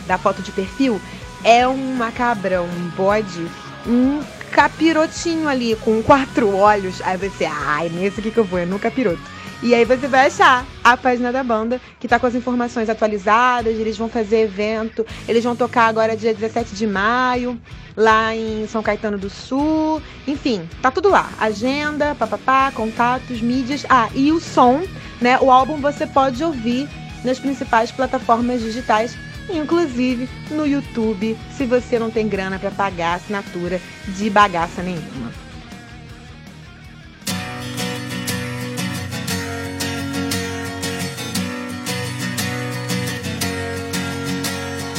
da 0.07 0.17
foto 0.17 0.41
de 0.41 0.51
perfil 0.53 1.01
é 1.43 1.67
uma 1.67 2.09
cabra, 2.09 2.61
um 2.61 2.89
bode, 2.95 3.45
um 3.85 4.21
capirotinho 4.55 5.49
ali 5.49 5.75
com 5.75 6.01
quatro 6.01 6.55
olhos. 6.55 7.01
Aí 7.01 7.17
você, 7.17 7.43
ai, 7.43 7.89
nesse 7.89 8.21
aqui 8.21 8.31
que 8.31 8.37
eu 8.37 8.45
vou, 8.45 8.57
é 8.57 8.65
no 8.65 8.79
capiroto. 8.79 9.21
E 9.61 9.75
aí 9.75 9.83
você 9.83 10.07
vai 10.07 10.27
achar 10.27 10.65
a 10.81 10.95
página 10.95 11.29
da 11.29 11.43
banda, 11.43 11.81
que 11.99 12.07
tá 12.07 12.17
com 12.17 12.25
as 12.25 12.35
informações 12.35 12.89
atualizadas, 12.89 13.77
eles 13.77 13.97
vão 13.97 14.07
fazer 14.07 14.43
evento, 14.43 15.05
eles 15.27 15.43
vão 15.43 15.57
tocar 15.57 15.87
agora 15.87 16.15
dia 16.15 16.33
17 16.33 16.73
de 16.73 16.87
maio, 16.87 17.59
lá 17.97 18.33
em 18.33 18.65
São 18.67 18.81
Caetano 18.81 19.17
do 19.17 19.29
Sul. 19.29 20.01
Enfim, 20.25 20.69
tá 20.81 20.89
tudo 20.89 21.09
lá. 21.09 21.29
Agenda, 21.37 22.15
papapá, 22.15 22.71
contatos, 22.71 23.41
mídias. 23.41 23.85
Ah, 23.89 24.07
e 24.15 24.31
o 24.31 24.39
som, 24.39 24.83
né? 25.19 25.37
O 25.41 25.51
álbum 25.51 25.81
você 25.81 26.07
pode 26.07 26.41
ouvir 26.41 26.87
nas 27.25 27.39
principais 27.39 27.91
plataformas 27.91 28.61
digitais 28.61 29.17
inclusive 29.49 30.29
no 30.51 30.65
YouTube, 30.65 31.37
se 31.55 31.65
você 31.65 31.99
não 31.99 32.09
tem 32.09 32.27
grana 32.27 32.59
para 32.59 32.71
pagar 32.71 33.15
assinatura 33.15 33.79
de 34.07 34.29
bagaça 34.29 34.81
nenhuma. 34.81 35.31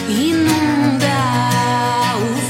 Inunda 0.08 1.08
o 2.16 2.45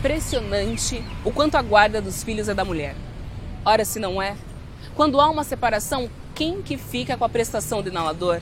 Impressionante 0.00 1.04
o 1.22 1.30
quanto 1.30 1.56
a 1.56 1.62
guarda 1.62 2.00
dos 2.00 2.24
filhos 2.24 2.48
é 2.48 2.54
da 2.54 2.64
mulher. 2.64 2.96
Ora, 3.66 3.84
se 3.84 4.00
não 4.00 4.20
é. 4.20 4.34
Quando 4.94 5.20
há 5.20 5.28
uma 5.28 5.44
separação, 5.44 6.08
quem 6.34 6.62
que 6.62 6.78
fica 6.78 7.18
com 7.18 7.24
a 7.26 7.28
prestação 7.28 7.82
do 7.82 7.90
inalador? 7.90 8.40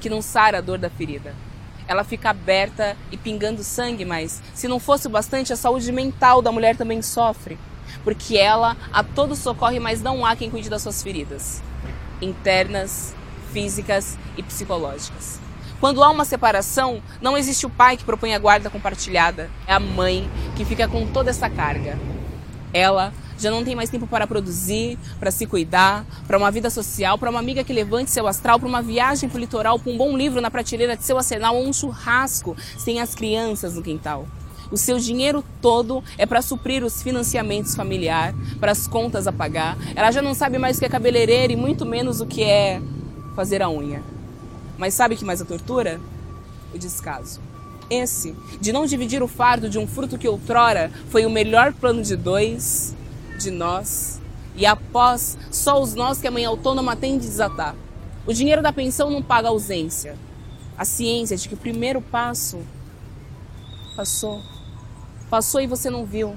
Que 0.00 0.08
não 0.08 0.22
sara 0.22 0.58
a 0.58 0.60
dor 0.60 0.78
da 0.78 0.88
ferida. 0.88 1.34
Ela 1.88 2.04
fica 2.04 2.30
aberta 2.30 2.96
e 3.10 3.16
pingando 3.16 3.64
sangue, 3.64 4.04
mas 4.04 4.40
se 4.54 4.68
não 4.68 4.78
fosse 4.78 5.08
o 5.08 5.10
bastante, 5.10 5.52
a 5.52 5.56
saúde 5.56 5.90
mental 5.90 6.40
da 6.40 6.52
mulher 6.52 6.76
também 6.76 7.02
sofre. 7.02 7.58
Porque 8.04 8.38
ela 8.38 8.76
a 8.92 9.02
todo 9.02 9.34
socorre, 9.34 9.80
mas 9.80 10.00
não 10.00 10.24
há 10.24 10.36
quem 10.36 10.48
cuide 10.48 10.70
das 10.70 10.82
suas 10.82 11.02
feridas 11.02 11.60
internas, 12.22 13.12
físicas 13.52 14.16
e 14.36 14.44
psicológicas. 14.44 15.43
Quando 15.80 16.02
há 16.02 16.10
uma 16.10 16.24
separação, 16.24 17.02
não 17.20 17.36
existe 17.36 17.66
o 17.66 17.70
pai 17.70 17.96
que 17.96 18.04
propõe 18.04 18.34
a 18.34 18.38
guarda 18.38 18.70
compartilhada, 18.70 19.50
é 19.66 19.72
a 19.74 19.80
mãe 19.80 20.28
que 20.56 20.64
fica 20.64 20.88
com 20.88 21.06
toda 21.06 21.30
essa 21.30 21.50
carga. 21.50 21.98
Ela 22.72 23.12
já 23.38 23.50
não 23.50 23.64
tem 23.64 23.74
mais 23.74 23.90
tempo 23.90 24.06
para 24.06 24.26
produzir, 24.26 24.98
para 25.18 25.30
se 25.30 25.46
cuidar, 25.46 26.04
para 26.26 26.38
uma 26.38 26.50
vida 26.50 26.70
social, 26.70 27.18
para 27.18 27.30
uma 27.30 27.40
amiga 27.40 27.64
que 27.64 27.72
levante 27.72 28.10
seu 28.10 28.26
astral, 28.26 28.58
para 28.58 28.68
uma 28.68 28.80
viagem 28.80 29.28
para 29.28 29.36
o 29.36 29.40
litoral, 29.40 29.78
para 29.78 29.92
um 29.92 29.96
bom 29.96 30.16
livro 30.16 30.40
na 30.40 30.50
prateleira 30.50 30.96
de 30.96 31.04
seu 31.04 31.16
arsenal 31.16 31.56
ou 31.56 31.66
um 31.66 31.72
churrasco 31.72 32.56
sem 32.78 33.00
as 33.00 33.14
crianças 33.14 33.74
no 33.74 33.82
quintal. 33.82 34.26
O 34.70 34.76
seu 34.76 34.98
dinheiro 34.98 35.44
todo 35.60 36.02
é 36.16 36.24
para 36.24 36.40
suprir 36.40 36.82
os 36.82 37.02
financiamentos 37.02 37.74
familiar, 37.74 38.34
para 38.58 38.72
as 38.72 38.86
contas 38.86 39.26
a 39.26 39.32
pagar. 39.32 39.76
Ela 39.94 40.10
já 40.10 40.22
não 40.22 40.34
sabe 40.34 40.56
mais 40.58 40.76
o 40.76 40.80
que 40.80 40.86
é 40.86 40.88
cabeleireira 40.88 41.52
e 41.52 41.56
muito 41.56 41.84
menos 41.84 42.20
o 42.20 42.26
que 42.26 42.42
é 42.42 42.80
fazer 43.36 43.62
a 43.62 43.68
unha. 43.68 44.13
Mas 44.78 44.94
sabe 44.94 45.16
que 45.16 45.24
mais 45.24 45.40
a 45.40 45.44
tortura? 45.44 46.00
O 46.74 46.78
descaso. 46.78 47.40
Esse, 47.90 48.34
de 48.60 48.72
não 48.72 48.86
dividir 48.86 49.22
o 49.22 49.28
fardo 49.28 49.68
de 49.68 49.78
um 49.78 49.86
fruto 49.86 50.18
que 50.18 50.28
outrora 50.28 50.90
foi 51.10 51.26
o 51.26 51.30
melhor 51.30 51.72
plano 51.72 52.02
de 52.02 52.16
dois, 52.16 52.94
de 53.38 53.50
nós, 53.50 54.20
e 54.56 54.64
após 54.64 55.36
só 55.50 55.80
os 55.80 55.94
nós 55.94 56.20
que 56.20 56.26
a 56.26 56.30
mãe 56.30 56.44
autônoma 56.44 56.96
tem 56.96 57.18
de 57.18 57.26
desatar. 57.26 57.74
O 58.26 58.32
dinheiro 58.32 58.62
da 58.62 58.72
pensão 58.72 59.10
não 59.10 59.22
paga 59.22 59.48
ausência. 59.48 60.16
A 60.78 60.84
ciência 60.84 61.36
de 61.36 61.48
que 61.48 61.54
o 61.54 61.58
primeiro 61.58 62.00
passo 62.00 62.58
passou. 63.96 64.40
Passou 65.28 65.60
e 65.60 65.66
você 65.66 65.90
não 65.90 66.06
viu. 66.06 66.34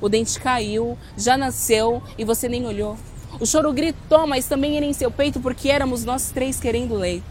O 0.00 0.08
dente 0.08 0.38
caiu, 0.38 0.98
já 1.16 1.36
nasceu 1.36 2.02
e 2.18 2.24
você 2.24 2.48
nem 2.48 2.66
olhou. 2.66 2.96
O 3.40 3.46
choro 3.46 3.72
gritou, 3.72 4.26
mas 4.26 4.46
também 4.46 4.76
era 4.76 4.84
em 4.84 4.92
seu 4.92 5.10
peito 5.10 5.40
porque 5.40 5.70
éramos 5.70 6.04
nós 6.04 6.30
três 6.30 6.60
querendo 6.60 6.94
leite. 6.94 7.24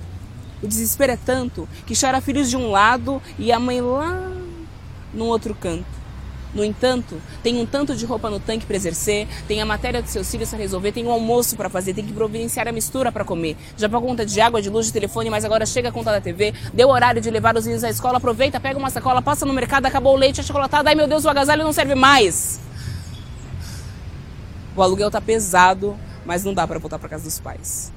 O 0.64 0.68
desespero 0.68 1.12
é 1.12 1.18
tanto 1.18 1.68
que 1.86 1.94
chora 1.94 2.22
filhos 2.22 2.50
de 2.50 2.56
um 2.56 2.72
lado 2.72 3.22
e 3.38 3.52
a 3.52 3.60
mãe 3.60 3.82
lá 3.82 4.32
no 5.14 5.26
outro 5.26 5.54
canto. 5.54 6.04
No 6.54 6.64
entanto, 6.64 7.20
tem 7.42 7.60
um 7.60 7.66
tanto 7.66 7.96
de 7.96 8.06
roupa 8.06 8.30
no 8.30 8.40
tanque 8.40 8.66
para 8.66 8.76
exercer, 8.76 9.28
tem 9.48 9.60
a 9.60 9.66
matéria 9.66 10.02
dos 10.02 10.12
seus 10.12 10.30
filhos 10.30 10.50
para 10.50 10.60
resolver, 10.60 10.92
tem 10.92 11.04
o 11.04 11.08
um 11.10 11.12
almoço 11.12 11.58
para 11.58 11.68
fazer, 11.68 11.96
tem 11.96 12.06
que 12.06 12.14
providenciar 12.14 12.68
a 12.68 12.72
mistura 12.72 13.12
para 13.12 13.26
comer. 13.26 13.58
Já 13.76 13.90
pagou 13.90 14.08
conta 14.08 14.26
de 14.26 14.40
água, 14.40 14.62
de 14.62 14.70
luz, 14.70 14.86
de 14.86 14.94
telefone, 14.94 15.32
mas 15.32 15.44
agora 15.44 15.66
chega 15.66 15.90
a 15.90 15.92
conta 15.92 16.12
da 16.12 16.22
TV, 16.22 16.54
deu 16.72 16.90
horário 16.90 17.20
de 17.20 17.30
levar 17.30 17.58
os 17.58 17.66
filhos 17.66 17.84
à 17.84 17.90
escola, 17.90 18.18
aproveita, 18.18 18.60
pega 18.60 18.78
uma 18.78 18.92
sacola, 18.92 19.20
passa 19.20 19.48
no 19.48 19.54
mercado, 19.54 19.88
acabou 19.88 20.14
o 20.14 20.18
leite, 20.18 20.42
a 20.42 20.44
chocolatada, 20.44 20.90
ai 20.90 20.96
meu 20.96 21.08
Deus, 21.08 21.26
o 21.26 21.30
agasalho 21.30 21.64
não 21.64 21.74
serve 21.74 21.96
mais. 21.96 22.60
O 24.76 24.82
aluguel 24.82 25.10
tá 25.10 25.20
pesado, 25.20 25.98
mas 26.24 26.44
não 26.44 26.54
dá 26.54 26.68
para 26.68 26.78
voltar 26.78 27.00
para 27.00 27.10
casa 27.10 27.24
dos 27.24 27.40
pais. 27.40 27.92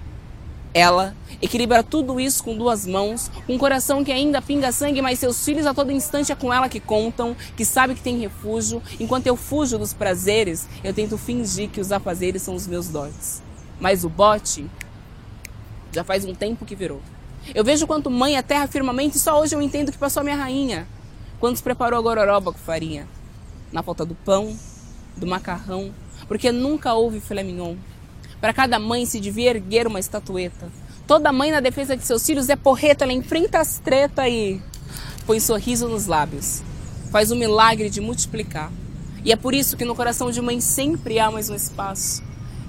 Ela 0.76 1.16
equilibra 1.40 1.82
tudo 1.82 2.20
isso 2.20 2.44
com 2.44 2.54
duas 2.54 2.86
mãos, 2.86 3.30
um 3.48 3.56
coração 3.56 4.04
que 4.04 4.12
ainda 4.12 4.42
pinga 4.42 4.70
sangue, 4.70 5.00
mas 5.00 5.18
seus 5.18 5.42
filhos 5.42 5.64
a 5.64 5.72
todo 5.72 5.90
instante 5.90 6.30
é 6.30 6.34
com 6.34 6.52
ela 6.52 6.68
que 6.68 6.80
contam, 6.80 7.34
que 7.56 7.64
sabe 7.64 7.94
que 7.94 8.02
tem 8.02 8.18
refúgio. 8.18 8.82
Enquanto 9.00 9.26
eu 9.26 9.36
fujo 9.36 9.78
dos 9.78 9.94
prazeres, 9.94 10.68
eu 10.84 10.92
tento 10.92 11.16
fingir 11.16 11.70
que 11.70 11.80
os 11.80 11.90
afazeres 11.90 12.42
são 12.42 12.54
os 12.54 12.66
meus 12.66 12.88
dotes. 12.88 13.42
Mas 13.80 14.04
o 14.04 14.10
bote 14.10 14.66
já 15.92 16.04
faz 16.04 16.26
um 16.26 16.34
tempo 16.34 16.66
que 16.66 16.76
virou. 16.76 17.00
Eu 17.54 17.64
vejo 17.64 17.86
quanto 17.86 18.10
mãe 18.10 18.36
a 18.36 18.42
terra 18.42 18.66
firmamente 18.66 19.16
e 19.16 19.20
só 19.20 19.40
hoje 19.40 19.54
eu 19.54 19.62
entendo 19.62 19.90
que 19.90 19.96
passou 19.96 20.20
a 20.20 20.24
minha 20.24 20.36
rainha. 20.36 20.86
Quando 21.40 21.56
se 21.56 21.62
preparou 21.62 21.98
a 21.98 22.02
gororoba 22.02 22.52
com 22.52 22.58
farinha. 22.58 23.08
Na 23.72 23.82
falta 23.82 24.04
do 24.04 24.14
pão, 24.14 24.54
do 25.16 25.26
macarrão, 25.26 25.90
porque 26.28 26.52
nunca 26.52 26.92
houve 26.92 27.18
filé 27.18 27.42
mignon. 27.42 27.76
Para 28.40 28.52
cada 28.52 28.78
mãe 28.78 29.06
se 29.06 29.18
devia 29.18 29.50
erguer 29.50 29.86
uma 29.86 29.98
estatueta. 29.98 30.70
Toda 31.06 31.32
mãe 31.32 31.50
na 31.50 31.60
defesa 31.60 31.96
de 31.96 32.04
seus 32.04 32.24
filhos 32.26 32.48
é 32.48 32.56
porreta, 32.56 33.04
ela 33.04 33.12
enfrenta 33.12 33.60
as 33.60 33.78
tretas 33.78 34.26
e 34.26 34.60
põe 35.24 35.40
sorriso 35.40 35.88
nos 35.88 36.06
lábios. 36.06 36.62
Faz 37.10 37.30
o 37.30 37.36
milagre 37.36 37.88
de 37.88 38.00
multiplicar. 38.00 38.70
E 39.24 39.32
é 39.32 39.36
por 39.36 39.54
isso 39.54 39.76
que 39.76 39.84
no 39.84 39.94
coração 39.94 40.30
de 40.30 40.40
mãe 40.40 40.60
sempre 40.60 41.18
há 41.18 41.30
mais 41.30 41.48
um 41.48 41.54
espaço. 41.54 42.22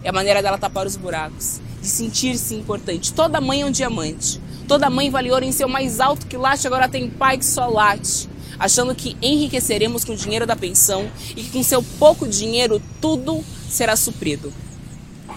É 0.04 0.10
a 0.10 0.14
maneira 0.14 0.42
dela 0.42 0.58
tapar 0.58 0.88
os 0.88 0.96
buracos, 0.96 1.60
de 1.82 1.88
sentir-se 1.88 2.56
importante. 2.56 3.14
Toda 3.14 3.42
mãe 3.42 3.62
é 3.62 3.66
um 3.66 3.72
diamante. 3.72 4.40
Toda 4.68 4.90
mãe 4.90 5.10
vale 5.10 5.32
ouro 5.32 5.46
em 5.46 5.52
seu 5.52 5.68
mais 5.68 6.00
alto 6.00 6.28
que 6.28 6.38
late, 6.38 6.66
agora 6.66 6.88
tem 6.88 7.10
pai 7.10 7.38
que 7.38 7.46
só 7.46 7.68
late. 7.68 8.30
Achando 8.60 8.96
que 8.96 9.18
enriqueceremos 9.22 10.06
com 10.06 10.14
o 10.14 10.18
dinheiro 10.18 10.48
da 10.48 10.56
pensão 10.56 11.10
e 11.32 11.44
que 11.44 11.52
com 11.52 11.64
seu 11.64 11.84
pouco 11.84 12.28
dinheiro 12.28 12.82
tudo 13.02 13.44
será 13.70 13.96
suprido. 13.96 14.54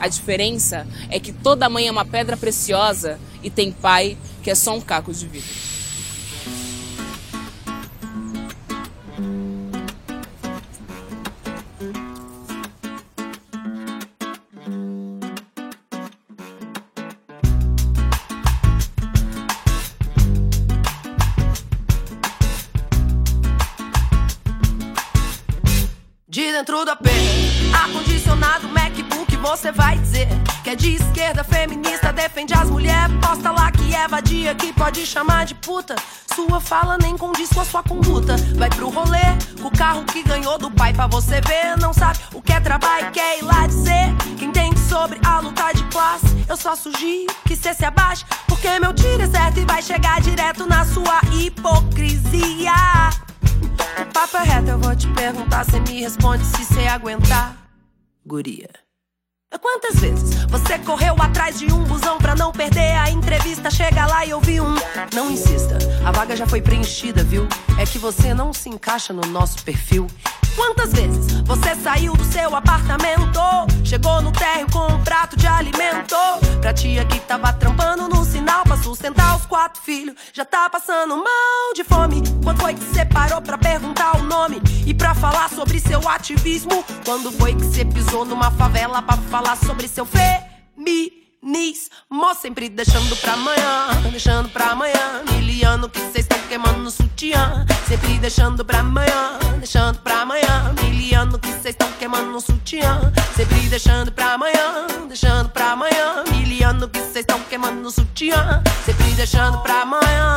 A 0.01 0.09
diferença 0.09 0.87
é 1.11 1.21
que 1.21 1.31
toda 1.31 1.69
mãe 1.69 1.87
é 1.87 1.91
uma 1.91 2.05
pedra 2.05 2.37
preciosa 2.37 3.21
e 3.43 3.51
tem 3.51 3.71
pai 3.71 4.17
que 4.43 4.51
é 4.51 4.55
só 4.55 4.75
um 4.75 4.81
caco 4.81 5.13
de 5.13 5.27
vidro. 5.27 5.70
É 34.01 34.09
vadia, 34.09 34.55
que 34.55 34.73
pode 34.73 35.05
chamar 35.05 35.45
de 35.45 35.55
puta. 35.57 35.95
Sua 36.35 36.59
fala 36.59 36.97
nem 36.97 37.19
condiz 37.19 37.51
com 37.51 37.61
a 37.61 37.65
sua 37.67 37.83
conduta. 37.83 38.35
Vai 38.57 38.71
pro 38.71 38.89
rolê 38.89 39.37
com 39.61 39.69
o 39.69 39.71
carro 39.71 40.05
que 40.05 40.23
ganhou 40.23 40.57
do 40.57 40.71
pai 40.71 40.95
pra 40.95 41.07
você 41.07 41.39
ver. 41.43 41.77
Não 41.79 41.93
sabe 41.93 42.19
o 42.33 42.41
que 42.41 42.51
é 42.51 42.61
trabalho 42.61 43.11
quer 43.13 43.39
ir 43.39 43.43
lá 43.43 43.67
dizer. 43.67 44.17
Quem 44.39 44.49
entende 44.49 44.81
sobre 44.81 45.21
a 45.23 45.41
luta 45.41 45.71
de 45.75 45.85
classe, 45.91 46.27
eu 46.49 46.57
só 46.57 46.75
sugiro 46.75 47.31
que 47.47 47.55
cê 47.55 47.75
se 47.75 47.85
abaixe. 47.85 48.25
Porque 48.49 48.81
meu 48.81 48.95
tiro 48.95 49.23
é 49.23 49.27
certo 49.27 49.61
e 49.61 49.67
vai 49.67 49.83
chegar 49.83 50.19
direto 50.23 50.67
na 50.67 50.83
sua 50.87 51.21
hipocrisia. 51.39 52.73
O 54.01 54.13
papo 54.15 54.39
é 54.39 54.45
reto, 54.45 54.71
eu 54.71 54.79
vou 54.79 54.97
te 54.97 55.09
perguntar, 55.09 55.65
cê 55.67 55.79
me 55.79 56.01
responde 56.01 56.45
se 56.47 56.65
cê 56.65 56.87
aguentar. 56.89 57.55
Guria. 58.25 58.90
Quantas 59.59 59.99
vezes 59.99 60.45
você 60.45 60.79
correu 60.79 61.17
atrás 61.19 61.59
de 61.59 61.67
um 61.73 61.83
busão 61.83 62.19
pra 62.19 62.37
não 62.37 62.53
perder 62.53 62.97
a 62.97 63.11
entrevista? 63.11 63.69
Chega 63.69 64.07
lá 64.07 64.25
e 64.25 64.33
ouvi 64.33 64.61
um. 64.61 64.77
Não 65.13 65.29
insista, 65.29 65.77
a 66.05 66.13
vaga 66.13 66.37
já 66.37 66.47
foi 66.47 66.63
preenchida, 66.63 67.25
viu? 67.25 67.49
É 67.77 67.85
que 67.85 67.99
você 67.99 68.33
não 68.33 68.53
se 68.53 68.69
encaixa 68.69 69.13
no 69.13 69.23
nosso 69.23 69.63
perfil. 69.65 70.07
Quantas 70.55 70.93
vezes 70.93 71.41
você 71.41 71.75
saiu 71.75 72.15
do 72.15 72.25
seu 72.25 72.55
apartamento? 72.55 73.41
Chegou 73.85 74.23
no 74.23 74.31
térreo 74.31 74.69
com 74.71 74.87
um 74.87 75.03
prato 75.03 75.37
de 75.37 75.47
alimento. 75.49 76.15
Pra 76.61 76.73
tia 76.73 77.05
que 77.05 77.19
tava 77.21 77.53
trampando 77.53 78.09
no 78.09 78.25
sinal 78.51 78.65
pra 78.65 78.77
sustentar 78.79 79.37
os 79.37 79.47
quatro 79.47 79.81
filhos. 79.81 80.17
Já 80.33 80.45
tá 80.45 80.69
passando 80.69 81.17
mal 81.17 81.73
de 81.75 81.85
fome. 81.85 82.21
Quando 82.43 82.61
foi 82.61 82.75
que 82.75 82.83
você 82.83 83.05
parou 83.05 83.41
pra 83.41 83.57
perguntar 83.57 84.17
o 84.17 84.25
nome? 84.25 84.61
E 84.85 84.93
pra 84.93 85.15
falar 85.15 85.49
sobre 85.51 85.79
seu 85.79 86.07
ativismo? 86.09 86.85
Quando 87.05 87.31
foi 87.31 87.55
que 87.55 87.65
você 87.65 87.85
pisou 87.85 88.25
numa 88.25 88.51
favela 88.51 89.01
pra 89.03 89.17
falar 89.17 89.57
sobre 89.57 89.87
seu 89.87 90.05
feminismo? 90.05 91.21
Sempre 92.41 92.69
deixando 92.71 93.15
pra 93.17 93.35
amanhã, 93.35 93.89
deixando 94.11 94.49
pra 94.49 94.71
amanhã. 94.71 95.23
Miliano 95.31 95.89
que 95.89 96.01
cês 96.11 96.27
queimando 96.51 96.81
no 96.81 96.91
sutiã. 96.91 97.65
Sempre 97.87 98.19
deixando 98.19 98.65
pra 98.65 98.81
amanhã, 98.81 99.39
deixando 99.59 100.01
pra 100.01 100.23
amanhã. 100.23 100.75
Miliano 100.83 101.39
que 101.39 101.47
cês 101.47 101.67
estão 101.67 101.89
queimando 101.93 102.33
no 102.33 102.41
sutiã. 102.41 103.13
Sempre 103.37 103.69
deixando 103.69 104.11
pra 104.11 104.33
amanhã, 104.33 104.89
deixando 105.07 105.49
pra 105.51 105.71
amanhã. 105.71 106.25
Miliano 106.29 106.89
que 106.89 106.99
cês 106.99 107.19
estão 107.19 107.39
queimando 107.49 107.81
no 107.81 107.91
sutiã. 107.93 108.61
Sempre 108.85 109.13
deixando 109.13 109.59
pra 109.59 109.83
amanhã. 109.83 110.37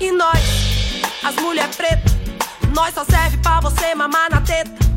E 0.00 0.10
nós, 0.10 0.42
as 1.22 1.36
mulher 1.36 1.68
preta, 1.68 2.12
nós 2.74 2.92
só 2.94 3.04
serve 3.04 3.36
pra 3.36 3.60
você 3.60 3.94
mamar 3.94 4.28
na 4.28 4.40
teta. 4.40 4.91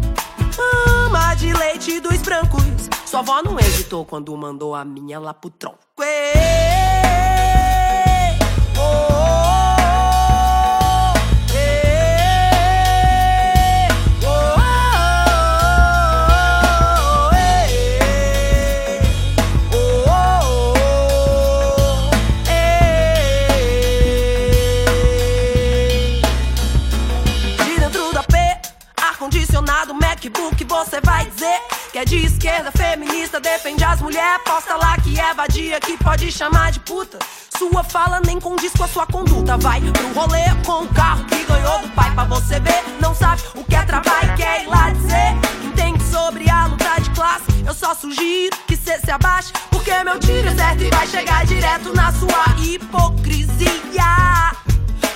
Ama 0.57 1.35
de 1.35 1.53
leite 1.53 1.99
dos 1.99 2.17
brancos. 2.21 2.63
Sua 3.05 3.19
avó 3.19 3.41
não 3.41 3.59
hesitou 3.59 4.05
quando 4.05 4.35
mandou 4.35 4.75
a 4.75 4.83
minha 4.85 5.19
lá 5.19 5.33
pro 5.33 5.49
tronco. 5.49 5.77
Ê, 6.01 6.33
oh, 8.77 8.81
oh, 8.81 9.34
que 31.95 31.99
é 31.99 32.03
de 32.03 32.25
esquerda, 32.25 32.73
feminista, 32.73 33.39
defende 33.39 33.81
as 33.81 34.01
mulheres, 34.01 34.43
posta 34.43 34.75
lá 34.75 34.97
que 34.97 35.17
é 35.17 35.33
vadia, 35.33 35.79
que 35.79 35.95
pode 35.95 36.29
chamar 36.29 36.69
de 36.73 36.81
puta. 36.81 37.17
Sua 37.57 37.85
fala 37.85 38.19
nem 38.19 38.37
condiz 38.37 38.73
com 38.73 38.83
a 38.83 38.87
sua 38.89 39.07
conduta. 39.07 39.57
Vai 39.57 39.79
pro 39.79 40.11
rolê 40.11 40.43
com 40.65 40.83
o 40.83 40.87
carro 40.89 41.23
que 41.23 41.41
ganhou 41.45 41.79
do 41.79 41.87
pai 41.91 42.13
pra 42.13 42.25
você 42.25 42.59
ver. 42.59 42.83
Não 42.99 43.15
sabe 43.15 43.41
o 43.55 43.63
que 43.63 43.73
é 43.73 43.81
trabalho 43.83 44.33
e 44.33 44.35
quer 44.35 44.63
ir 44.63 44.67
lá 44.67 44.89
dizer. 44.89 45.37
Entende 45.63 46.03
sobre 46.03 46.49
a 46.49 46.65
luta 46.65 46.99
de 46.99 47.09
classe? 47.11 47.45
Eu 47.65 47.73
só 47.73 47.95
sugiro 47.95 48.57
que 48.67 48.75
cê 48.75 48.99
se 48.99 49.09
abaixe, 49.09 49.53
porque 49.71 49.93
meu 50.03 50.19
tiro 50.19 50.49
é 50.49 50.53
certo 50.53 50.83
e 50.83 50.89
vai 50.89 51.07
chegar 51.07 51.45
direto 51.45 51.93
na 51.93 52.11
sua 52.11 52.61
hipocrisia. 52.61 53.71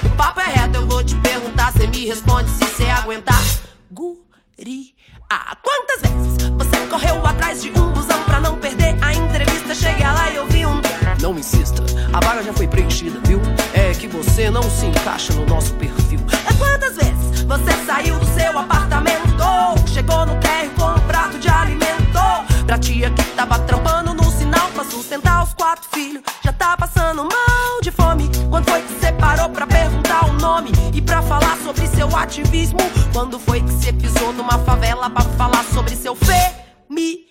O 0.06 0.16
papo 0.16 0.40
é 0.40 0.46
reto, 0.46 0.78
eu 0.78 0.88
vou 0.88 1.04
te 1.04 1.16
perguntar, 1.16 1.74
cê 1.74 1.88
me 1.88 2.06
responde 2.06 2.50
se 2.52 2.64
cê 2.78 2.90
aguentar. 2.90 3.44
Guri. 3.92 4.96
Ah, 5.32 5.56
quantas 5.62 6.02
vezes 6.02 6.50
você 6.58 6.88
correu 6.90 7.24
atrás 7.24 7.62
de 7.62 7.70
um 7.70 7.92
busão 7.92 8.20
pra 8.24 8.40
não 8.40 8.58
perder 8.58 8.98
a 9.00 9.14
entrevista? 9.14 9.76
Cheguei 9.76 10.04
lá 10.04 10.32
e 10.32 10.38
eu 10.38 10.48
vi 10.48 10.66
um. 10.66 10.82
Não 11.22 11.38
insista, 11.38 11.84
a 12.12 12.20
vaga 12.20 12.42
já 12.42 12.52
foi 12.52 12.68
preenchida, 12.68 13.20
viu? 13.26 13.40
É 13.72 13.92
que 13.92 14.08
você 14.08 14.50
não 14.50 14.64
se 14.64 14.88
encaixa 14.88 15.32
no 15.34 15.46
nosso 15.46 15.76
perfil. 15.76 16.20
É 16.50 16.54
quantas 16.54 16.96
vezes 16.96 17.44
você 17.44 17.72
saiu 17.86 18.18
do 18.18 18.26
seu 18.26 18.58
apartamento? 18.58 19.20
Chegou 19.86 20.26
no 20.26 20.36
térreo 20.40 20.72
com 20.72 20.86
um 20.86 21.00
prato 21.08 21.38
de 21.38 21.48
alimento. 21.48 22.20
Pra 22.66 22.80
tia 22.80 23.12
que 23.12 23.24
tava 23.36 23.60
trampando 23.60 24.16
no 24.16 24.29
pra 24.80 24.90
sustentar 24.90 25.44
os 25.44 25.54
quatro 25.54 25.90
filhos. 25.92 26.24
Já 26.44 26.54
tá 26.54 26.78
passando 26.78 27.24
mal 27.24 27.82
de 27.82 27.92
fome. 27.92 28.30
Quando 28.50 28.70
foi 28.70 28.82
que 28.82 28.94
você 28.94 29.12
parou 29.12 29.50
pra 29.50 29.68
perguntar 29.68 30.26
o 30.26 30.34
nome? 30.34 30.72
E 30.94 31.02
pra 31.02 31.22
falar 31.22 31.58
sobre 31.58 31.86
seu 31.88 32.16
ativismo? 32.16 32.80
Quando 33.12 33.38
foi 33.40 33.60
que 33.60 33.72
você 33.72 33.92
pisou 33.92 34.32
numa 34.32 34.58
favela 34.60 35.10
pra 35.10 35.24
falar 35.24 35.66
sobre 35.74 35.96
seu 35.98 36.16
feminismo? 36.16 37.28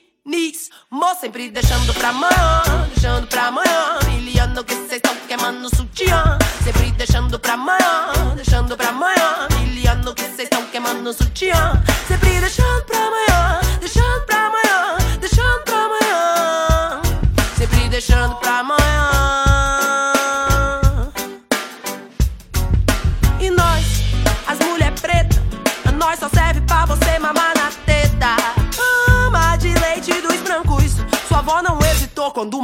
Sempre 1.21 1.51
deixando 1.51 1.93
pra 1.95 2.11
amanhã, 2.11 2.63
deixando 2.95 3.27
pra 3.27 3.47
amanhã. 3.47 3.99
Miliano 4.07 4.63
que 4.63 4.75
cês 4.75 4.93
estão 4.93 5.17
queimando 5.27 5.59
no 5.59 5.69
sutiã. 5.75 6.39
Sempre 6.63 6.93
deixando 6.93 7.39
pra 7.41 7.55
amanhã, 7.55 8.37
deixando 8.37 8.77
pra 8.77 8.91
amanhã. 8.91 9.49
Miliano 9.63 10.15
que 10.15 10.23
cês 10.23 10.41
estão 10.41 10.65
queimando 10.67 11.03
no 11.03 11.13
sutiã. 11.13 11.83
Sempre 12.07 12.41
deixando 12.41 12.85
pra 12.85 12.98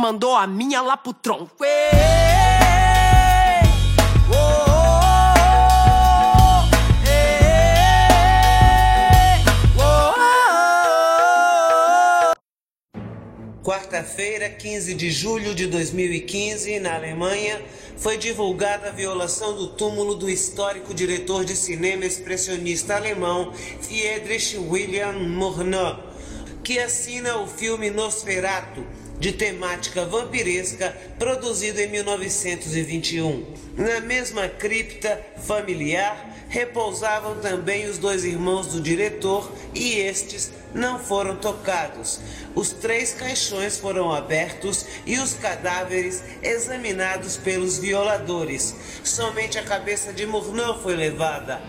mandou 0.05 0.37
a 0.37 0.47
minha 0.47 0.83
lá 0.83 0.99
pro 0.99 1.15
tronco. 1.15 1.65
Quarta-feira, 13.63 14.51
15 14.51 14.93
de 14.93 15.11
julho 15.11 15.55
de 15.55 15.67
2015, 15.69 16.81
na 16.81 16.97
Alemanha, 16.97 17.63
foi 17.97 18.19
divulgada 18.19 18.89
a 18.89 18.93
violação 18.93 19.57
do 19.57 19.69
túmulo 19.69 20.15
do 20.15 20.29
histórico 20.29 20.93
diretor 20.93 21.47
de 21.47 21.57
cinema 21.57 22.05
expressionista 22.05 22.95
alemão 22.95 23.55
Friedrich 23.81 24.59
William 24.59 25.13
Murnau, 25.15 25.99
que 26.63 26.79
assina 26.79 27.39
o 27.39 27.47
filme 27.47 27.89
Nosferatu, 27.89 28.85
de 29.19 29.33
temática 29.33 30.05
vampiresca, 30.05 30.97
produzido 31.19 31.81
em 31.81 31.89
1921. 31.89 33.45
Na 33.77 34.01
mesma 34.01 34.49
cripta 34.49 35.21
familiar 35.39 36.33
repousavam 36.49 37.37
também 37.41 37.89
os 37.89 37.99
dois 37.99 38.25
irmãos 38.25 38.69
do 38.69 38.81
diretor 38.81 39.51
e 39.75 39.99
estes 39.99 40.53
não 40.73 40.99
foram 40.99 41.37
tocados. 41.37 42.21
Os 42.55 42.71
três 42.71 43.13
caixões 43.13 43.79
foram 43.79 44.13
abertos 44.13 44.87
e 45.05 45.19
os 45.19 45.35
cadáveres 45.35 46.23
examinados 46.43 47.37
pelos 47.37 47.79
violadores. 47.79 48.75
Somente 49.03 49.59
a 49.59 49.65
cabeça 49.65 50.13
de 50.13 50.27
Murnau 50.27 50.81
foi 50.81 50.95
levada. 50.95 51.61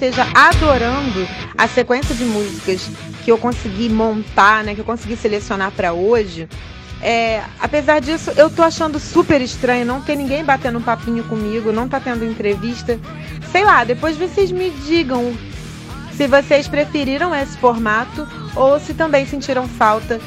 Esteja 0.00 0.26
adorando 0.34 1.28
a 1.58 1.68
sequência 1.68 2.14
de 2.14 2.24
músicas 2.24 2.88
que 3.22 3.30
eu 3.30 3.36
consegui 3.36 3.90
montar, 3.90 4.64
né, 4.64 4.74
que 4.74 4.80
eu 4.80 4.84
consegui 4.84 5.14
selecionar 5.14 5.70
para 5.72 5.92
hoje, 5.92 6.48
é, 7.02 7.42
apesar 7.60 8.00
disso, 8.00 8.30
eu 8.36 8.48
tô 8.48 8.62
achando 8.62 8.98
super 8.98 9.40
estranho 9.42 9.84
não 9.84 10.00
ter 10.00 10.16
ninguém 10.16 10.42
batendo 10.42 10.78
um 10.78 10.82
papinho 10.82 11.24
comigo, 11.24 11.70
não 11.70 11.88
tá 11.88 12.00
tendo 12.00 12.24
entrevista. 12.24 12.98
Sei 13.52 13.64
lá, 13.64 13.84
depois 13.84 14.16
vocês 14.16 14.50
me 14.50 14.70
digam 14.70 15.34
se 16.14 16.26
vocês 16.26 16.68
preferiram 16.68 17.34
esse 17.34 17.56
formato 17.56 18.28
ou 18.54 18.78
se 18.78 18.92
também 18.92 19.26
sentiram 19.26 19.66
falta 19.66 20.20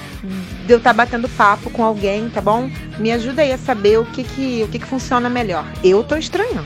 de 0.65 0.73
eu 0.73 0.77
estar 0.77 0.91
tá 0.91 0.93
batendo 0.93 1.29
papo 1.29 1.69
com 1.69 1.83
alguém, 1.83 2.29
tá 2.29 2.41
bom? 2.41 2.69
Me 2.97 3.11
ajuda 3.11 3.43
aí 3.43 3.51
a 3.51 3.57
saber 3.57 3.99
o 3.99 4.05
que 4.05 4.23
que, 4.23 4.63
o 4.63 4.67
que, 4.67 4.79
que 4.79 4.85
funciona 4.87 5.29
melhor. 5.29 5.65
Eu 5.83 6.03
tô 6.03 6.15
estranhando. 6.15 6.65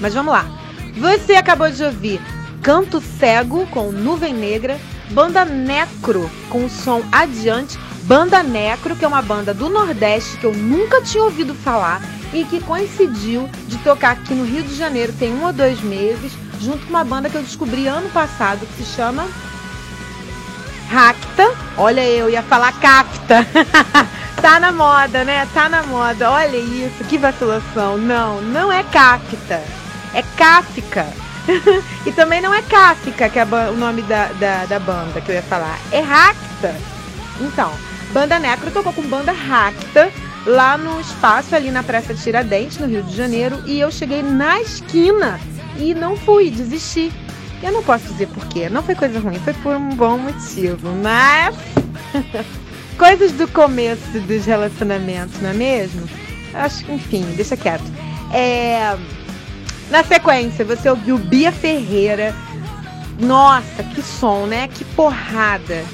Mas 0.00 0.12
vamos 0.12 0.32
lá. 0.32 0.63
Você 0.96 1.34
acabou 1.34 1.70
de 1.70 1.82
ouvir 1.82 2.20
Canto 2.62 3.02
Cego 3.18 3.66
com 3.66 3.90
Nuvem 3.90 4.32
Negra, 4.32 4.78
Banda 5.10 5.44
Necro 5.44 6.30
com 6.48 6.64
o 6.64 6.70
som 6.70 7.02
Adiante, 7.10 7.76
Banda 8.04 8.42
Necro, 8.42 8.94
que 8.94 9.04
é 9.04 9.08
uma 9.08 9.20
banda 9.20 9.52
do 9.52 9.68
Nordeste 9.68 10.36
que 10.38 10.44
eu 10.44 10.54
nunca 10.54 11.02
tinha 11.02 11.24
ouvido 11.24 11.52
falar 11.52 12.00
e 12.32 12.44
que 12.44 12.60
coincidiu 12.60 13.50
de 13.66 13.76
tocar 13.78 14.12
aqui 14.12 14.34
no 14.34 14.44
Rio 14.44 14.62
de 14.62 14.74
Janeiro 14.74 15.12
tem 15.18 15.34
um 15.34 15.44
ou 15.44 15.52
dois 15.52 15.80
meses, 15.80 16.32
junto 16.60 16.86
com 16.86 16.90
uma 16.90 17.04
banda 17.04 17.28
que 17.28 17.36
eu 17.36 17.42
descobri 17.42 17.88
ano 17.88 18.08
passado 18.10 18.64
que 18.64 18.84
se 18.84 18.94
chama 18.94 19.26
Racta. 20.88 21.50
Olha, 21.76 22.02
eu 22.02 22.30
ia 22.30 22.42
falar 22.42 22.72
Capta. 22.78 23.44
tá 24.40 24.60
na 24.60 24.70
moda, 24.70 25.24
né? 25.24 25.48
Tá 25.52 25.68
na 25.68 25.82
moda. 25.82 26.30
Olha 26.30 26.56
isso, 26.56 27.02
que 27.08 27.18
vacilação. 27.18 27.98
Não, 27.98 28.40
não 28.40 28.70
é 28.70 28.84
Capta 28.84 29.83
é 30.14 30.22
Kafka. 30.36 31.06
e 32.06 32.12
também 32.12 32.40
não 32.40 32.54
é 32.54 32.62
Kafka, 32.62 33.28
que 33.28 33.38
é 33.38 33.44
o 33.44 33.76
nome 33.76 34.02
da, 34.02 34.28
da, 34.28 34.64
da, 34.64 34.78
banda 34.78 35.20
que 35.20 35.30
eu 35.30 35.34
ia 35.34 35.42
falar. 35.42 35.78
É 35.92 36.00
Racta. 36.00 36.74
Então, 37.40 37.72
Banda 38.12 38.38
Necro 38.38 38.70
tocou 38.70 38.92
com 38.92 39.02
Banda 39.02 39.32
Racta 39.32 40.10
lá 40.46 40.78
no 40.78 41.00
espaço 41.00 41.54
ali 41.54 41.70
na 41.70 41.82
Praça 41.82 42.14
Tiradentes, 42.14 42.78
no 42.78 42.86
Rio 42.86 43.02
de 43.02 43.14
Janeiro. 43.14 43.62
E 43.66 43.80
eu 43.80 43.90
cheguei 43.90 44.22
na 44.22 44.60
esquina 44.60 45.38
e 45.76 45.94
não 45.94 46.16
fui, 46.16 46.50
desisti. 46.50 47.12
Eu 47.62 47.72
não 47.72 47.82
posso 47.82 48.04
dizer 48.08 48.28
porquê. 48.28 48.68
Não 48.68 48.82
foi 48.82 48.94
coisa 48.94 49.18
ruim, 49.18 49.38
foi 49.40 49.54
por 49.54 49.76
um 49.76 49.90
bom 49.90 50.18
motivo. 50.18 50.88
Mas. 51.02 51.54
Coisas 52.96 53.32
do 53.32 53.48
começo 53.48 54.20
dos 54.20 54.44
relacionamentos, 54.44 55.40
não 55.42 55.50
é 55.50 55.52
mesmo? 55.52 56.08
Acho 56.54 56.84
que, 56.84 56.92
enfim, 56.92 57.24
deixa 57.34 57.56
quieto. 57.56 57.82
É. 58.32 58.96
Na 59.90 60.02
sequência, 60.02 60.64
você 60.64 60.88
ouviu 60.88 61.18
Bia 61.18 61.52
Ferreira. 61.52 62.34
Nossa, 63.20 63.82
que 63.82 64.02
som, 64.02 64.46
né? 64.46 64.68
Que 64.68 64.84
porrada. 64.84 65.84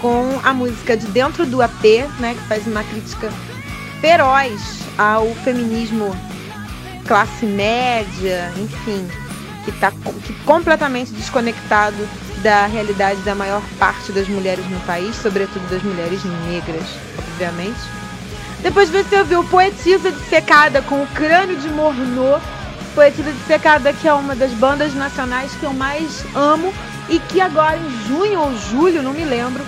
Com 0.00 0.40
a 0.42 0.52
música 0.52 0.96
de 0.96 1.06
Dentro 1.06 1.46
do 1.46 1.62
AP, 1.62 1.84
né? 2.18 2.34
Que 2.34 2.48
faz 2.48 2.66
uma 2.66 2.82
crítica 2.82 3.30
feroz 4.00 4.80
ao 4.98 5.26
feminismo 5.36 6.14
classe 7.06 7.46
média, 7.46 8.52
enfim, 8.56 9.06
que 9.64 9.70
está 9.70 9.90
que 9.90 10.32
completamente 10.44 11.12
desconectado 11.12 11.96
da 12.42 12.66
realidade 12.66 13.20
da 13.22 13.34
maior 13.34 13.62
parte 13.78 14.12
das 14.12 14.28
mulheres 14.28 14.68
no 14.68 14.80
país, 14.80 15.14
sobretudo 15.16 15.68
das 15.70 15.82
mulheres 15.82 16.22
negras, 16.48 16.84
obviamente. 17.18 17.78
Depois 18.60 18.90
você 18.90 19.18
ouviu 19.18 19.44
Poetisa 19.44 20.10
de 20.10 20.20
Secada 20.28 20.82
com 20.82 21.02
o 21.02 21.06
crânio 21.08 21.56
de 21.56 21.68
Mornô 21.68 22.38
Poetisa 22.96 23.30
de 23.30 23.40
Secada, 23.40 23.92
que 23.92 24.08
é 24.08 24.14
uma 24.14 24.34
das 24.34 24.52
bandas 24.52 24.94
nacionais 24.94 25.52
que 25.60 25.64
eu 25.64 25.72
mais 25.74 26.24
amo 26.34 26.72
e 27.10 27.18
que 27.18 27.42
agora 27.42 27.76
em 27.76 28.08
junho 28.08 28.40
ou 28.40 28.58
julho, 28.58 29.02
não 29.02 29.12
me 29.12 29.22
lembro, 29.22 29.62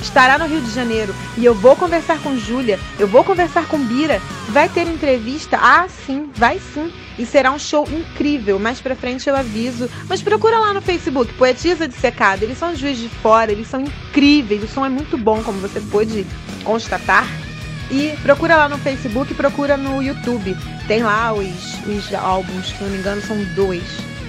estará 0.00 0.38
no 0.38 0.46
Rio 0.46 0.62
de 0.62 0.70
Janeiro. 0.70 1.14
E 1.36 1.44
eu 1.44 1.54
vou 1.54 1.76
conversar 1.76 2.18
com 2.20 2.38
Júlia, 2.38 2.80
eu 2.98 3.06
vou 3.06 3.22
conversar 3.22 3.68
com 3.68 3.78
Bira, 3.78 4.18
vai 4.48 4.66
ter 4.66 4.88
entrevista? 4.88 5.58
Ah, 5.60 5.86
sim, 6.06 6.30
vai 6.34 6.58
sim. 6.72 6.90
E 7.18 7.26
será 7.26 7.52
um 7.52 7.58
show 7.58 7.86
incrível. 7.92 8.58
Mais 8.58 8.80
pra 8.80 8.96
frente 8.96 9.28
eu 9.28 9.36
aviso. 9.36 9.90
Mas 10.08 10.22
procura 10.22 10.58
lá 10.58 10.72
no 10.72 10.80
Facebook, 10.80 11.34
Poetisa 11.34 11.86
de 11.86 11.94
Secada. 11.94 12.44
Eles 12.44 12.56
são 12.56 12.74
juiz 12.74 12.96
de 12.96 13.10
fora, 13.10 13.52
eles 13.52 13.68
são 13.68 13.82
incríveis. 13.82 14.64
O 14.64 14.66
som 14.66 14.86
é 14.86 14.88
muito 14.88 15.18
bom, 15.18 15.42
como 15.42 15.60
você 15.60 15.82
pôde 15.82 16.26
constatar. 16.64 17.43
E 17.90 18.16
procura 18.22 18.56
lá 18.56 18.68
no 18.68 18.78
Facebook, 18.78 19.32
procura 19.34 19.76
no 19.76 20.02
YouTube. 20.02 20.56
Tem 20.86 21.02
lá 21.02 21.32
os, 21.32 21.46
os 21.86 22.14
álbuns, 22.14 22.68
se 22.68 22.82
não 22.82 22.90
me 22.90 22.98
engano, 22.98 23.20
são 23.22 23.36
dois. 23.54 23.84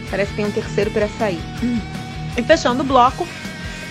Parece 0.09 0.31
que 0.31 0.37
tem 0.37 0.45
um 0.45 0.51
terceiro 0.51 0.91
para 0.91 1.07
sair. 1.17 1.41
Hum. 1.63 1.79
E 2.37 2.43
fechando 2.43 2.83
o 2.83 2.85
bloco. 2.85 3.27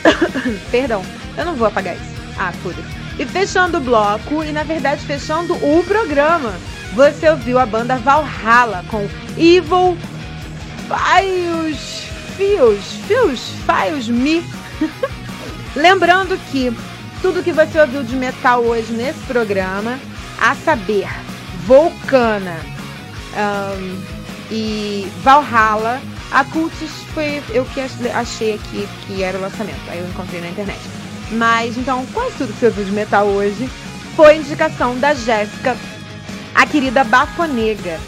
Perdão, 0.70 1.02
eu 1.36 1.44
não 1.44 1.54
vou 1.54 1.66
apagar 1.66 1.94
isso. 1.94 2.14
Ah, 2.38 2.52
foda 2.62 2.82
E 3.18 3.24
fechando 3.24 3.78
o 3.78 3.80
bloco, 3.80 4.42
e 4.44 4.52
na 4.52 4.64
verdade 4.64 5.04
fechando 5.04 5.54
o 5.54 5.82
programa, 5.84 6.52
você 6.92 7.28
ouviu 7.28 7.58
a 7.58 7.66
banda 7.66 7.96
Valhalla 7.96 8.84
com 8.88 9.08
Evil 9.36 9.96
Fios. 10.88 12.04
Fios, 12.36 12.84
Fios, 13.06 13.52
Fios 13.64 14.08
Me. 14.08 14.44
Lembrando 15.76 16.38
que 16.50 16.72
tudo 17.24 17.42
que 17.42 17.52
você 17.52 17.80
ouviu 17.80 18.02
de 18.02 18.16
metal 18.16 18.60
hoje 18.60 18.92
nesse 18.92 19.20
programa, 19.20 19.98
a 20.38 20.54
saber, 20.56 21.08
Volcana 21.66 22.54
um, 23.78 23.98
e 24.50 25.10
Valhalla, 25.22 26.02
a 26.30 26.44
Cultis 26.44 26.90
foi 27.14 27.42
eu 27.48 27.64
que 27.64 27.80
achei 28.10 28.56
aqui 28.56 28.86
que 29.06 29.22
era 29.22 29.38
o 29.38 29.40
lançamento, 29.40 29.80
aí 29.88 30.00
eu 30.00 30.06
encontrei 30.06 30.42
na 30.42 30.48
internet. 30.48 30.82
Mas 31.30 31.78
então, 31.78 32.04
quase 32.12 32.36
tudo 32.36 32.52
que 32.52 32.58
você 32.58 32.66
ouviu 32.66 32.84
de 32.84 32.92
metal 32.92 33.26
hoje 33.26 33.70
foi 34.14 34.36
indicação 34.36 34.98
da 34.98 35.14
Jéssica 35.14 35.78
a 36.54 36.66
querida 36.66 37.04
Bafonega. 37.04 37.98